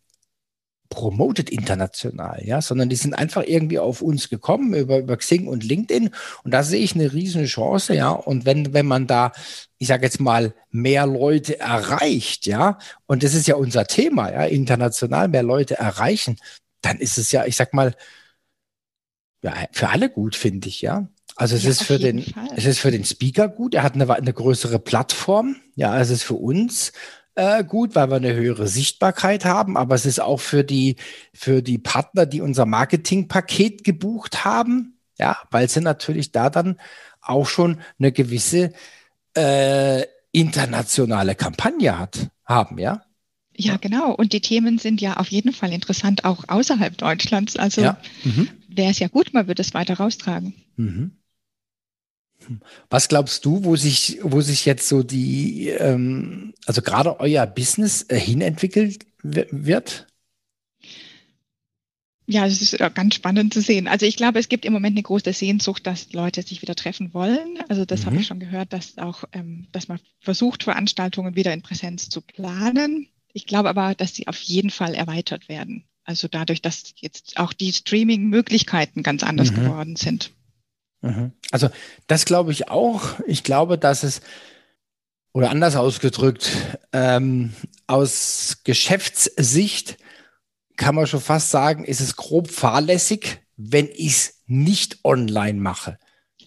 promoted 0.93 1.49
international, 1.49 2.39
ja, 2.45 2.61
sondern 2.61 2.87
die 2.87 2.95
sind 2.95 3.15
einfach 3.15 3.43
irgendwie 3.45 3.79
auf 3.79 4.01
uns 4.01 4.29
gekommen 4.29 4.75
über, 4.75 4.99
über 4.99 5.17
Xing 5.17 5.47
und 5.47 5.63
LinkedIn. 5.63 6.11
Und 6.43 6.51
da 6.51 6.61
sehe 6.61 6.83
ich 6.83 6.93
eine 6.93 7.11
riesige 7.11 7.45
Chance, 7.45 7.95
ja. 7.95 8.11
Und 8.11 8.45
wenn, 8.45 8.73
wenn 8.73 8.85
man 8.85 9.07
da, 9.07 9.31
ich 9.79 9.87
sage 9.87 10.05
jetzt 10.05 10.19
mal, 10.19 10.53
mehr 10.69 11.07
Leute 11.07 11.59
erreicht, 11.59 12.45
ja, 12.45 12.77
und 13.07 13.23
das 13.23 13.33
ist 13.33 13.47
ja 13.47 13.55
unser 13.55 13.85
Thema, 13.85 14.31
ja, 14.31 14.43
international 14.45 15.27
mehr 15.29 15.43
Leute 15.43 15.77
erreichen, 15.77 16.37
dann 16.83 16.97
ist 16.97 17.17
es 17.17 17.31
ja, 17.31 17.45
ich 17.45 17.55
sag 17.55 17.73
mal, 17.73 17.95
ja, 19.41 19.53
für 19.71 19.89
alle 19.89 20.09
gut, 20.09 20.35
finde 20.35 20.67
ich, 20.67 20.81
ja. 20.81 21.07
Also 21.35 21.55
es 21.55 21.63
ja, 21.63 21.71
ist 21.71 21.83
für 21.83 21.97
den, 21.97 22.21
Fall. 22.21 22.49
es 22.55 22.65
ist 22.65 22.79
für 22.79 22.91
den 22.91 23.03
Speaker 23.03 23.47
gut. 23.49 23.73
Er 23.73 23.83
hat 23.83 23.95
eine, 23.95 24.09
eine 24.13 24.33
größere 24.33 24.79
Plattform. 24.79 25.55
Ja, 25.75 25.99
es 25.99 26.09
ist 26.09 26.23
für 26.23 26.35
uns 26.35 26.93
äh, 27.35 27.63
gut, 27.63 27.95
weil 27.95 28.09
wir 28.09 28.17
eine 28.17 28.33
höhere 28.33 28.67
Sichtbarkeit 28.67 29.45
haben, 29.45 29.75
aber 29.75 29.95
es 29.95 30.05
ist 30.05 30.19
auch 30.19 30.39
für 30.39 30.63
die, 30.63 30.97
für 31.33 31.61
die 31.61 31.79
Partner, 31.79 32.25
die 32.25 32.41
unser 32.41 32.65
Marketingpaket 32.65 33.83
gebucht 33.83 34.45
haben, 34.45 34.99
ja, 35.17 35.37
weil 35.49 35.69
sie 35.69 35.81
natürlich 35.81 36.31
da 36.31 36.49
dann 36.49 36.79
auch 37.21 37.47
schon 37.47 37.81
eine 37.97 38.11
gewisse 38.11 38.73
äh, 39.35 40.03
internationale 40.31 41.35
Kampagne 41.35 41.97
hat, 41.97 42.29
haben, 42.45 42.77
ja. 42.77 43.03
Ja, 43.55 43.77
genau. 43.77 44.13
Und 44.13 44.33
die 44.33 44.41
Themen 44.41 44.79
sind 44.79 44.99
ja 44.99 45.17
auf 45.17 45.27
jeden 45.27 45.53
Fall 45.53 45.71
interessant, 45.71 46.25
auch 46.25 46.45
außerhalb 46.47 46.97
Deutschlands. 46.97 47.55
Also 47.55 47.81
ja. 47.81 47.99
mhm. 48.23 48.49
wäre 48.67 48.91
es 48.91 48.99
ja 48.99 49.07
gut, 49.07 49.33
man 49.33 49.47
würde 49.47 49.61
es 49.61 49.73
weiter 49.73 49.95
raustragen. 49.95 50.53
Mhm. 50.75 51.11
Was 52.89 53.07
glaubst 53.07 53.45
du, 53.45 53.63
wo 53.63 53.75
sich, 53.75 54.19
wo 54.21 54.41
sich 54.41 54.65
jetzt 54.65 54.87
so 54.89 55.03
die, 55.03 55.69
ähm, 55.69 56.53
also 56.65 56.81
gerade 56.81 57.19
euer 57.19 57.45
Business 57.45 58.05
äh, 58.09 58.19
hinentwickelt 58.19 59.05
wird? 59.23 60.07
Ja, 62.25 62.45
es 62.45 62.61
ist 62.61 62.77
ganz 62.95 63.15
spannend 63.15 63.53
zu 63.53 63.61
sehen. 63.61 63.87
Also 63.87 64.05
ich 64.05 64.15
glaube, 64.15 64.39
es 64.39 64.47
gibt 64.47 64.65
im 64.65 64.71
Moment 64.71 64.95
eine 64.95 65.03
große 65.03 65.33
Sehnsucht, 65.33 65.85
dass 65.85 66.13
Leute 66.13 66.41
sich 66.41 66.61
wieder 66.61 66.75
treffen 66.75 67.13
wollen. 67.13 67.59
Also 67.67 67.85
das 67.85 68.01
mhm. 68.01 68.05
habe 68.05 68.15
ich 68.17 68.27
schon 68.27 68.39
gehört, 68.39 68.71
dass 68.71 68.97
auch, 68.97 69.25
ähm, 69.33 69.67
dass 69.71 69.87
man 69.87 69.99
versucht, 70.19 70.63
Veranstaltungen 70.63 71.35
wieder 71.35 71.53
in 71.53 71.61
Präsenz 71.61 72.09
zu 72.09 72.21
planen. 72.21 73.07
Ich 73.33 73.47
glaube 73.47 73.69
aber, 73.69 73.95
dass 73.95 74.13
sie 74.13 74.27
auf 74.27 74.39
jeden 74.39 74.69
Fall 74.69 74.93
erweitert 74.93 75.49
werden. 75.49 75.85
Also 76.05 76.27
dadurch, 76.27 76.61
dass 76.61 76.93
jetzt 76.97 77.37
auch 77.37 77.53
die 77.53 77.73
Streaming-Möglichkeiten 77.73 79.03
ganz 79.03 79.23
anders 79.23 79.51
mhm. 79.51 79.55
geworden 79.55 79.95
sind. 79.95 80.31
Mhm. 81.01 81.31
Also 81.51 81.69
das 82.07 82.25
glaube 82.25 82.51
ich 82.51 82.69
auch. 82.69 83.19
Ich 83.25 83.43
glaube, 83.43 83.77
dass 83.77 84.03
es, 84.03 84.21
oder 85.33 85.49
anders 85.49 85.75
ausgedrückt, 85.75 86.51
ähm, 86.91 87.53
aus 87.87 88.59
Geschäftssicht 88.63 89.97
kann 90.77 90.95
man 90.95 91.07
schon 91.07 91.21
fast 91.21 91.51
sagen, 91.51 91.85
ist 91.85 92.01
es 92.01 92.15
grob 92.15 92.49
fahrlässig, 92.49 93.41
wenn 93.55 93.87
ich 93.87 94.13
es 94.13 94.43
nicht 94.45 94.99
online 95.03 95.59
mache. 95.59 95.97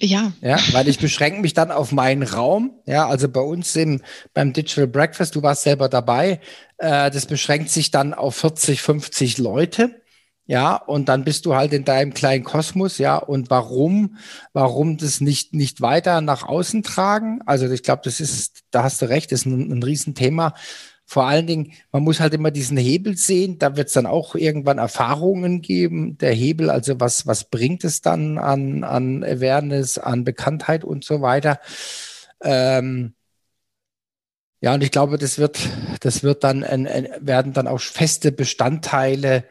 Ja. 0.01 0.33
Ja, 0.41 0.59
weil 0.73 0.89
ich 0.89 0.99
beschränke 0.99 1.41
mich 1.41 1.55
dann 1.55 1.71
auf 1.71 1.93
meinen 1.93 2.23
Raum. 2.23 2.81
Ja, 2.87 3.07
also 3.09 3.29
bei 3.29 3.41
uns 3.41 3.75
im, 3.77 4.03
beim 4.35 4.53
Digital 4.53 4.87
Breakfast, 4.87 5.35
du 5.35 5.43
warst 5.43 5.63
selber 5.63 5.89
dabei, 5.89 6.41
äh, 6.79 7.11
das 7.11 7.27
beschränkt 7.27 7.71
sich 7.71 7.91
dann 7.91 8.15
auf 8.15 8.37
40, 8.37 8.83
50 8.83 9.39
Leute. 9.39 10.03
Ja, 10.49 10.77
und 10.77 11.09
dann 11.09 11.25
bist 11.25 11.45
du 11.45 11.57
halt 11.57 11.73
in 11.73 11.85
deinem 11.85 12.15
kleinen 12.15 12.45
Kosmos, 12.45 12.99
ja. 12.99 13.17
Und 13.17 13.51
warum, 13.51 14.17
warum 14.53 14.97
das 14.97 15.21
nicht, 15.21 15.55
nicht 15.55 15.81
weiter 15.81 16.21
nach 16.21 16.45
außen 16.45 16.85
tragen? 16.85 17.41
Also 17.47 17.69
ich 17.69 17.83
glaube, 17.83 18.03
das 18.05 18.21
ist, 18.21 18.61
da 18.71 18.85
hast 18.85 19.03
du 19.03 19.09
recht, 19.09 19.33
ist 19.33 19.45
ein, 19.45 19.73
ein 19.73 19.83
Riesenthema. 19.83 20.55
Vor 21.09 21.25
allen 21.27 21.47
Dingen, 21.47 21.73
man 21.93 22.03
muss 22.03 22.19
halt 22.19 22.35
immer 22.35 22.51
diesen 22.51 22.77
Hebel 22.77 23.17
sehen. 23.17 23.59
Da 23.59 23.77
wird 23.77 23.89
es 23.89 23.95
dann 23.95 24.07
auch 24.07 24.35
irgendwann 24.35 24.79
Erfahrungen 24.79 25.63
geben. 25.63 26.19
Der 26.19 26.33
Hebel, 26.33 26.69
also 26.69 26.99
was, 26.99 27.27
was 27.29 27.45
bringt 27.45 27.85
es 27.85 28.03
dann 28.03 28.39
an, 28.39 28.83
an 28.83 29.23
Awareness, 29.23 29.99
an 29.99 30.25
Bekanntheit 30.25 30.83
und 30.83 31.05
so 31.05 31.23
weiter. 31.23 31.61
Ähm, 32.43 33.15
ja, 34.61 34.75
und 34.75 34.83
ich 34.83 34.91
glaube, 34.91 35.17
das 35.17 35.39
wird, 35.39 35.61
das 36.01 36.25
wird 36.25 36.43
dann, 36.43 36.63
werden 36.63 37.53
dann 37.53 37.69
auch 37.69 37.81
feste 37.81 38.33
Bestandteile 38.33 39.45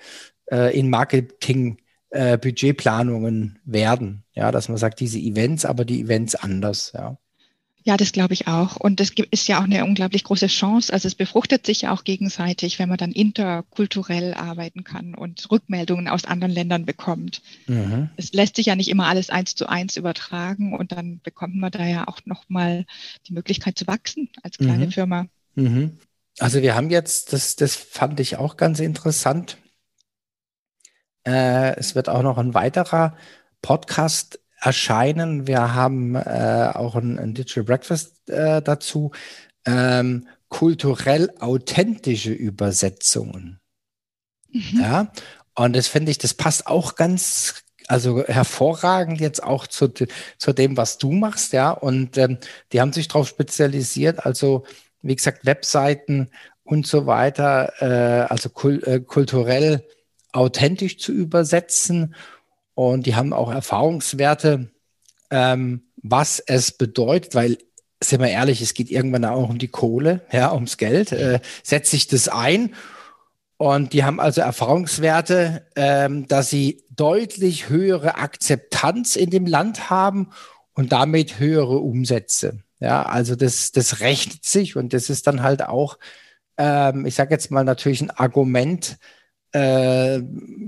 äh, 0.51 0.77
in 0.77 0.89
Marketing 0.89 1.77
äh, 2.09 2.37
Budgetplanungen 2.37 3.59
werden. 3.63 4.25
Ja, 4.33 4.51
dass 4.51 4.67
man 4.67 4.77
sagt, 4.77 4.99
diese 4.99 5.19
Events, 5.19 5.63
aber 5.63 5.85
die 5.85 6.01
Events 6.01 6.35
anders, 6.35 6.91
ja. 6.93 7.17
Ja, 7.87 7.97
das 7.97 8.11
glaube 8.11 8.33
ich 8.33 8.47
auch. 8.47 8.77
Und 8.77 8.99
das 8.99 9.11
ist 9.29 9.47
ja 9.47 9.59
auch 9.59 9.65
eine 9.65 9.85
unglaublich 9.85 10.23
große 10.23 10.47
Chance. 10.47 10.91
Also 10.91 11.07
es 11.07 11.13
befruchtet 11.13 11.67
sich 11.67 11.83
ja 11.83 11.93
auch 11.93 12.03
gegenseitig, 12.03 12.79
wenn 12.79 12.89
man 12.89 12.97
dann 12.97 13.11
interkulturell 13.11 14.33
arbeiten 14.33 14.83
kann 14.83 15.13
und 15.13 15.51
Rückmeldungen 15.51 16.07
aus 16.07 16.25
anderen 16.25 16.51
Ländern 16.51 16.85
bekommt. 16.87 17.43
Mhm. 17.67 18.09
Es 18.17 18.33
lässt 18.33 18.55
sich 18.55 18.65
ja 18.65 18.75
nicht 18.75 18.89
immer 18.89 19.05
alles 19.05 19.29
eins 19.29 19.53
zu 19.53 19.69
eins 19.69 19.97
übertragen 19.97 20.75
und 20.75 20.93
dann 20.93 21.19
bekommt 21.21 21.57
man 21.57 21.69
da 21.69 21.85
ja 21.85 22.07
auch 22.07 22.21
nochmal 22.25 22.87
die 23.27 23.33
Möglichkeit 23.33 23.77
zu 23.77 23.85
wachsen 23.85 24.29
als 24.41 24.57
kleine 24.57 24.87
mhm. 24.87 24.91
Firma. 24.91 25.27
Mhm. 25.53 25.99
Also 26.39 26.63
wir 26.63 26.73
haben 26.73 26.89
jetzt, 26.89 27.33
das, 27.33 27.55
das 27.55 27.75
fand 27.75 28.19
ich 28.19 28.37
auch 28.37 28.57
ganz 28.57 28.79
interessant. 28.79 29.57
Äh, 31.23 31.75
es 31.77 31.93
wird 31.93 32.09
auch 32.09 32.23
noch 32.23 32.39
ein 32.39 32.55
weiterer 32.55 33.15
Podcast 33.61 34.39
erscheinen. 34.65 35.47
Wir 35.47 35.73
haben 35.73 36.15
äh, 36.15 36.71
auch 36.73 36.95
ein, 36.95 37.19
ein, 37.19 37.33
Digital 37.33 37.63
Breakfast 37.63 38.29
äh, 38.29 38.61
dazu, 38.61 39.11
ähm, 39.65 40.27
kulturell 40.49 41.31
authentische 41.39 42.31
Übersetzungen. 42.31 43.59
Mhm. 44.51 44.79
Ja, 44.79 45.11
und 45.55 45.75
das 45.75 45.87
finde 45.87 46.11
ich, 46.11 46.17
das 46.17 46.33
passt 46.33 46.67
auch 46.67 46.95
ganz, 46.95 47.63
also 47.87 48.23
hervorragend 48.25 49.21
jetzt 49.21 49.43
auch 49.43 49.67
zu, 49.67 49.89
zu 49.89 50.53
dem, 50.53 50.77
was 50.77 50.97
du 50.97 51.11
machst, 51.11 51.53
ja. 51.53 51.71
Und 51.71 52.17
ähm, 52.17 52.37
die 52.71 52.81
haben 52.81 52.93
sich 52.93 53.07
darauf 53.07 53.27
spezialisiert, 53.27 54.25
also 54.25 54.65
wie 55.01 55.15
gesagt, 55.15 55.45
Webseiten 55.45 56.29
und 56.63 56.87
so 56.87 57.05
weiter, 57.05 57.73
äh, 57.79 58.27
also 58.27 58.49
kul 58.49 58.81
äh, 58.85 58.99
kulturell 58.99 59.85
authentisch 60.31 60.97
zu 60.97 61.11
übersetzen. 61.11 62.15
Und 62.75 63.05
die 63.05 63.15
haben 63.15 63.33
auch 63.33 63.51
Erfahrungswerte, 63.51 64.69
ähm, 65.31 65.83
was 65.97 66.39
es 66.39 66.71
bedeutet, 66.71 67.33
weil 67.33 67.57
sind 68.03 68.21
wir 68.21 68.29
ehrlich, 68.29 68.61
es 68.61 68.73
geht 68.73 68.91
irgendwann 68.91 69.25
auch 69.25 69.49
um 69.49 69.57
die 69.57 69.69
Kohle, 69.69 70.21
ja, 70.31 70.53
ums 70.53 70.77
Geld. 70.77 71.11
Äh, 71.11 71.39
setzt 71.63 71.91
sich 71.91 72.07
das 72.07 72.27
ein? 72.27 72.75
Und 73.57 73.93
die 73.93 74.03
haben 74.03 74.19
also 74.19 74.41
Erfahrungswerte, 74.41 75.65
ähm, 75.75 76.27
dass 76.27 76.49
sie 76.49 76.83
deutlich 76.89 77.69
höhere 77.69 78.15
Akzeptanz 78.15 79.15
in 79.15 79.29
dem 79.29 79.45
Land 79.45 79.89
haben 79.89 80.31
und 80.73 80.91
damit 80.91 81.39
höhere 81.39 81.77
Umsätze. 81.77 82.59
Ja, 82.79 83.03
also 83.03 83.35
das, 83.35 83.71
das 83.71 84.01
rechnet 84.01 84.43
sich 84.43 84.75
und 84.75 84.93
das 84.93 85.09
ist 85.09 85.25
dann 85.27 85.41
halt 85.41 85.63
auch, 85.63 85.97
ähm, 86.57 87.05
ich 87.05 87.15
sage 87.15 87.33
jetzt 87.33 87.49
mal 87.49 87.63
natürlich 87.63 88.01
ein 88.01 88.11
Argument 88.11 88.97
äh, 89.55 90.21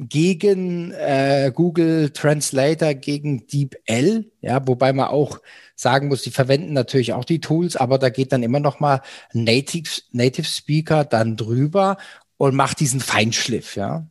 gegen 0.08 0.92
äh, 0.92 1.52
Google 1.54 2.12
Translator, 2.12 2.94
gegen 2.94 3.46
DeepL, 3.46 4.32
ja, 4.40 4.66
wobei 4.66 4.94
man 4.94 5.08
auch 5.08 5.40
sagen 5.76 6.08
muss, 6.08 6.22
die 6.22 6.32
verwenden 6.32 6.72
natürlich 6.72 7.12
auch 7.12 7.26
die 7.26 7.42
Tools, 7.42 7.76
aber 7.76 7.98
da 7.98 8.08
geht 8.08 8.32
dann 8.32 8.44
immer 8.44 8.62
noch 8.62 8.80
mal 8.80 9.02
Native, 9.34 9.90
Native 10.14 10.48
Speaker 10.48 11.04
dann 11.04 11.36
drüber 11.36 11.98
und 12.38 12.56
macht 12.56 12.80
diesen 12.80 13.02
Feinschliff, 13.02 13.76
ja. 13.76 14.08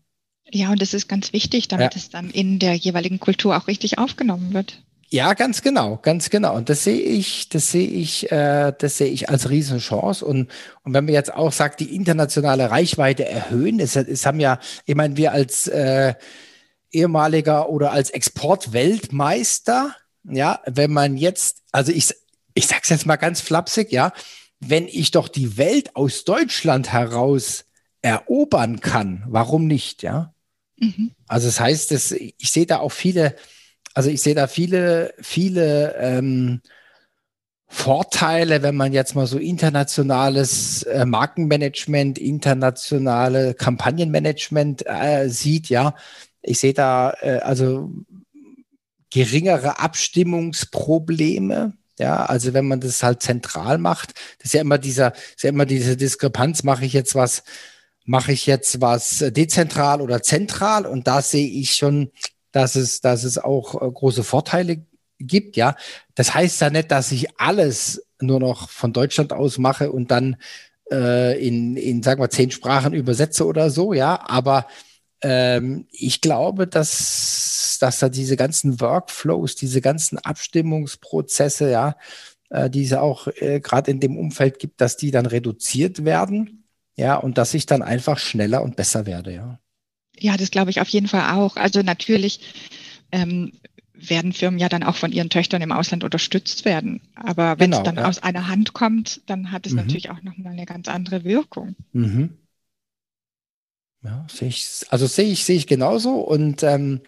Ja, 0.52 0.70
und 0.70 0.82
das 0.82 0.92
ist 0.92 1.08
ganz 1.08 1.32
wichtig, 1.32 1.68
damit 1.68 1.94
ja. 1.94 1.98
es 1.98 2.10
dann 2.10 2.30
in 2.30 2.58
der 2.58 2.74
jeweiligen 2.74 3.18
Kultur 3.18 3.56
auch 3.56 3.68
richtig 3.68 3.96
aufgenommen 3.96 4.52
wird. 4.52 4.82
Ja, 5.08 5.34
ganz 5.34 5.62
genau, 5.62 5.98
ganz 6.02 6.30
genau. 6.30 6.56
Und 6.56 6.68
das 6.68 6.82
sehe 6.82 7.00
ich, 7.00 7.48
das 7.48 7.70
sehe 7.70 7.88
ich, 7.88 8.30
äh, 8.32 8.72
das 8.76 8.98
sehe 8.98 9.08
ich 9.08 9.28
als 9.28 9.48
Riesenchance. 9.48 10.24
Und, 10.24 10.50
und 10.82 10.94
wenn 10.94 11.04
man 11.04 11.14
jetzt 11.14 11.32
auch 11.32 11.52
sagt, 11.52 11.80
die 11.80 11.94
internationale 11.94 12.70
Reichweite 12.70 13.24
erhöhen, 13.28 13.78
es, 13.78 13.94
es 13.94 14.26
haben 14.26 14.40
ja, 14.40 14.58
ich 14.84 14.96
meine, 14.96 15.16
wir 15.16 15.32
als 15.32 15.68
äh, 15.68 16.14
ehemaliger 16.90 17.68
oder 17.68 17.92
als 17.92 18.10
Exportweltmeister, 18.10 19.94
ja, 20.24 20.60
wenn 20.66 20.92
man 20.92 21.16
jetzt, 21.16 21.62
also 21.70 21.92
ich, 21.92 22.12
ich 22.54 22.66
sag's 22.66 22.88
jetzt 22.88 23.06
mal 23.06 23.16
ganz 23.16 23.40
flapsig, 23.40 23.92
ja, 23.92 24.12
wenn 24.58 24.88
ich 24.88 25.12
doch 25.12 25.28
die 25.28 25.56
Welt 25.56 25.94
aus 25.94 26.24
Deutschland 26.24 26.92
heraus 26.92 27.64
erobern 28.02 28.80
kann, 28.80 29.24
warum 29.28 29.66
nicht, 29.66 30.02
ja? 30.02 30.32
Mhm. 30.78 31.12
Also 31.28 31.46
das 31.46 31.60
heißt, 31.60 31.90
dass 31.90 32.12
ich 32.12 32.50
sehe 32.50 32.66
da 32.66 32.78
auch 32.78 32.92
viele, 32.92 33.36
also 33.96 34.10
ich 34.10 34.20
sehe 34.20 34.34
da 34.34 34.46
viele, 34.46 35.14
viele 35.22 35.94
ähm, 35.96 36.60
Vorteile, 37.66 38.62
wenn 38.62 38.76
man 38.76 38.92
jetzt 38.92 39.14
mal 39.14 39.26
so 39.26 39.38
internationales 39.38 40.82
äh, 40.82 41.06
Markenmanagement, 41.06 42.18
internationale 42.18 43.54
Kampagnenmanagement 43.54 44.84
äh, 44.86 45.30
sieht, 45.30 45.70
ja. 45.70 45.94
Ich 46.42 46.58
sehe 46.58 46.74
da 46.74 47.14
äh, 47.22 47.38
also 47.38 47.90
geringere 49.10 49.78
Abstimmungsprobleme. 49.78 51.72
Ja, 51.98 52.26
also 52.26 52.52
wenn 52.52 52.68
man 52.68 52.80
das 52.80 53.02
halt 53.02 53.22
zentral 53.22 53.78
macht, 53.78 54.12
das 54.40 54.48
ist 54.48 54.52
ja 54.52 54.60
immer 54.60 54.76
dieser, 54.76 55.14
ist 55.14 55.42
ja 55.42 55.48
immer 55.48 55.64
diese 55.64 55.96
Diskrepanz, 55.96 56.64
mache 56.64 56.84
ich 56.84 56.92
jetzt 56.92 57.14
was 57.14 57.44
mache 58.04 58.32
ich 58.32 58.46
jetzt 58.46 58.80
was 58.80 59.24
dezentral 59.30 60.00
oder 60.00 60.22
zentral 60.22 60.86
und 60.86 61.06
da 61.08 61.22
sehe 61.22 61.48
ich 61.48 61.72
schon, 61.74 62.12
dass 62.56 62.74
es, 62.74 63.02
dass 63.02 63.24
es 63.24 63.36
auch 63.36 63.74
äh, 63.82 63.90
große 63.90 64.24
Vorteile 64.24 64.82
gibt, 65.18 65.56
ja. 65.58 65.76
Das 66.14 66.32
heißt 66.32 66.58
ja 66.62 66.70
nicht, 66.70 66.90
dass 66.90 67.12
ich 67.12 67.38
alles 67.38 68.06
nur 68.18 68.40
noch 68.40 68.70
von 68.70 68.94
Deutschland 68.94 69.34
aus 69.34 69.58
mache 69.58 69.92
und 69.92 70.10
dann 70.10 70.36
äh, 70.90 71.38
in, 71.46 71.76
in, 71.76 72.02
sagen 72.02 72.22
wir, 72.22 72.30
zehn 72.30 72.50
Sprachen 72.50 72.94
übersetze 72.94 73.44
oder 73.44 73.68
so, 73.68 73.92
ja. 73.92 74.26
Aber 74.26 74.66
ähm, 75.20 75.86
ich 75.90 76.22
glaube, 76.22 76.66
dass, 76.66 77.76
dass 77.78 77.98
da 77.98 78.08
diese 78.08 78.36
ganzen 78.36 78.80
Workflows, 78.80 79.56
diese 79.56 79.82
ganzen 79.82 80.16
Abstimmungsprozesse, 80.16 81.70
ja, 81.70 81.96
äh, 82.48 82.70
die 82.70 82.84
es 82.84 82.94
auch 82.94 83.26
äh, 83.26 83.60
gerade 83.60 83.90
in 83.90 84.00
dem 84.00 84.16
Umfeld 84.16 84.58
gibt, 84.58 84.80
dass 84.80 84.96
die 84.96 85.10
dann 85.10 85.26
reduziert 85.26 86.06
werden 86.06 86.64
ja, 86.96 87.16
und 87.16 87.36
dass 87.36 87.52
ich 87.52 87.66
dann 87.66 87.82
einfach 87.82 88.18
schneller 88.18 88.62
und 88.62 88.76
besser 88.76 89.04
werde, 89.04 89.34
ja. 89.34 89.60
Ja, 90.18 90.36
das 90.36 90.50
glaube 90.50 90.70
ich 90.70 90.80
auf 90.80 90.88
jeden 90.88 91.08
Fall 91.08 91.36
auch. 91.36 91.56
Also 91.56 91.82
natürlich 91.82 92.40
ähm, 93.12 93.52
werden 93.94 94.32
Firmen 94.32 94.58
ja 94.58 94.68
dann 94.68 94.82
auch 94.82 94.96
von 94.96 95.12
ihren 95.12 95.30
Töchtern 95.30 95.62
im 95.62 95.72
Ausland 95.72 96.04
unterstützt 96.04 96.64
werden. 96.64 97.00
Aber 97.14 97.58
wenn 97.58 97.70
genau, 97.70 97.78
es 97.78 97.84
dann 97.84 97.96
ja. 97.96 98.06
aus 98.06 98.22
einer 98.22 98.48
Hand 98.48 98.72
kommt, 98.72 99.20
dann 99.26 99.52
hat 99.52 99.66
es 99.66 99.72
mhm. 99.72 99.78
natürlich 99.78 100.10
auch 100.10 100.22
nochmal 100.22 100.52
eine 100.52 100.66
ganz 100.66 100.88
andere 100.88 101.24
Wirkung. 101.24 101.76
Mhm. 101.92 102.36
Ja, 104.02 104.26
sehe 104.30 104.48
ich, 104.48 104.84
also 104.90 105.06
sehe 105.06 105.30
ich, 105.30 105.44
sehe 105.44 105.56
ich 105.56 105.66
genauso. 105.66 106.20
Und 106.20 106.62
ähm, 106.62 107.00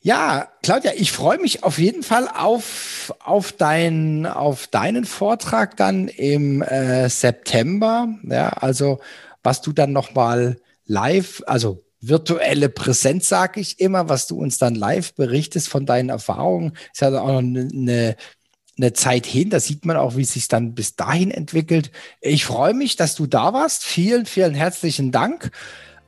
ja, 0.00 0.48
Claudia, 0.62 0.92
ich 0.96 1.12
freue 1.12 1.38
mich 1.38 1.62
auf 1.62 1.78
jeden 1.78 2.02
Fall 2.02 2.28
auf, 2.28 3.14
auf, 3.20 3.52
dein, 3.52 4.26
auf 4.26 4.66
deinen 4.66 5.04
Vortrag 5.04 5.76
dann 5.76 6.08
im 6.08 6.62
äh, 6.62 7.08
September. 7.08 8.08
Ja, 8.24 8.48
also 8.48 9.00
was 9.42 9.62
du 9.62 9.72
dann 9.72 9.92
nochmal 9.92 10.60
live, 10.86 11.42
also 11.46 11.84
virtuelle 12.00 12.68
Präsenz, 12.68 13.28
sage 13.28 13.60
ich 13.60 13.80
immer, 13.80 14.08
was 14.08 14.26
du 14.26 14.38
uns 14.38 14.58
dann 14.58 14.74
live 14.74 15.14
berichtest 15.14 15.68
von 15.68 15.86
deinen 15.86 16.08
Erfahrungen. 16.08 16.72
Ist 16.92 17.02
ja 17.02 17.20
auch 17.20 17.28
noch 17.28 17.38
eine, 17.38 18.16
eine 18.76 18.92
Zeit 18.92 19.26
hin. 19.26 19.50
Da 19.50 19.60
sieht 19.60 19.84
man 19.84 19.96
auch, 19.96 20.16
wie 20.16 20.22
es 20.22 20.32
sich 20.32 20.48
dann 20.48 20.74
bis 20.74 20.96
dahin 20.96 21.30
entwickelt. 21.30 21.90
Ich 22.20 22.44
freue 22.44 22.74
mich, 22.74 22.96
dass 22.96 23.14
du 23.14 23.26
da 23.26 23.52
warst. 23.52 23.84
Vielen, 23.84 24.26
vielen 24.26 24.54
herzlichen 24.54 25.12
Dank 25.12 25.50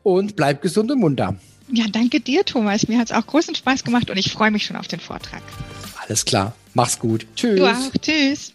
und 0.02 0.36
bleib 0.36 0.62
gesund 0.62 0.90
und 0.90 1.00
munter. 1.00 1.36
Ja, 1.70 1.84
danke 1.90 2.20
dir, 2.20 2.44
Thomas. 2.44 2.88
Mir 2.88 2.98
hat 2.98 3.10
es 3.10 3.16
auch 3.16 3.26
großen 3.26 3.54
Spaß 3.54 3.84
gemacht 3.84 4.10
und 4.10 4.16
ich 4.18 4.32
freue 4.32 4.50
mich 4.50 4.66
schon 4.66 4.76
auf 4.76 4.88
den 4.88 5.00
Vortrag. 5.00 5.42
Alles 6.06 6.24
klar. 6.24 6.54
Mach's 6.74 6.98
gut. 6.98 7.26
Tschüss. 7.36 7.58
Du 7.58 7.66
auch. 7.66 7.92
Tschüss. 8.00 8.52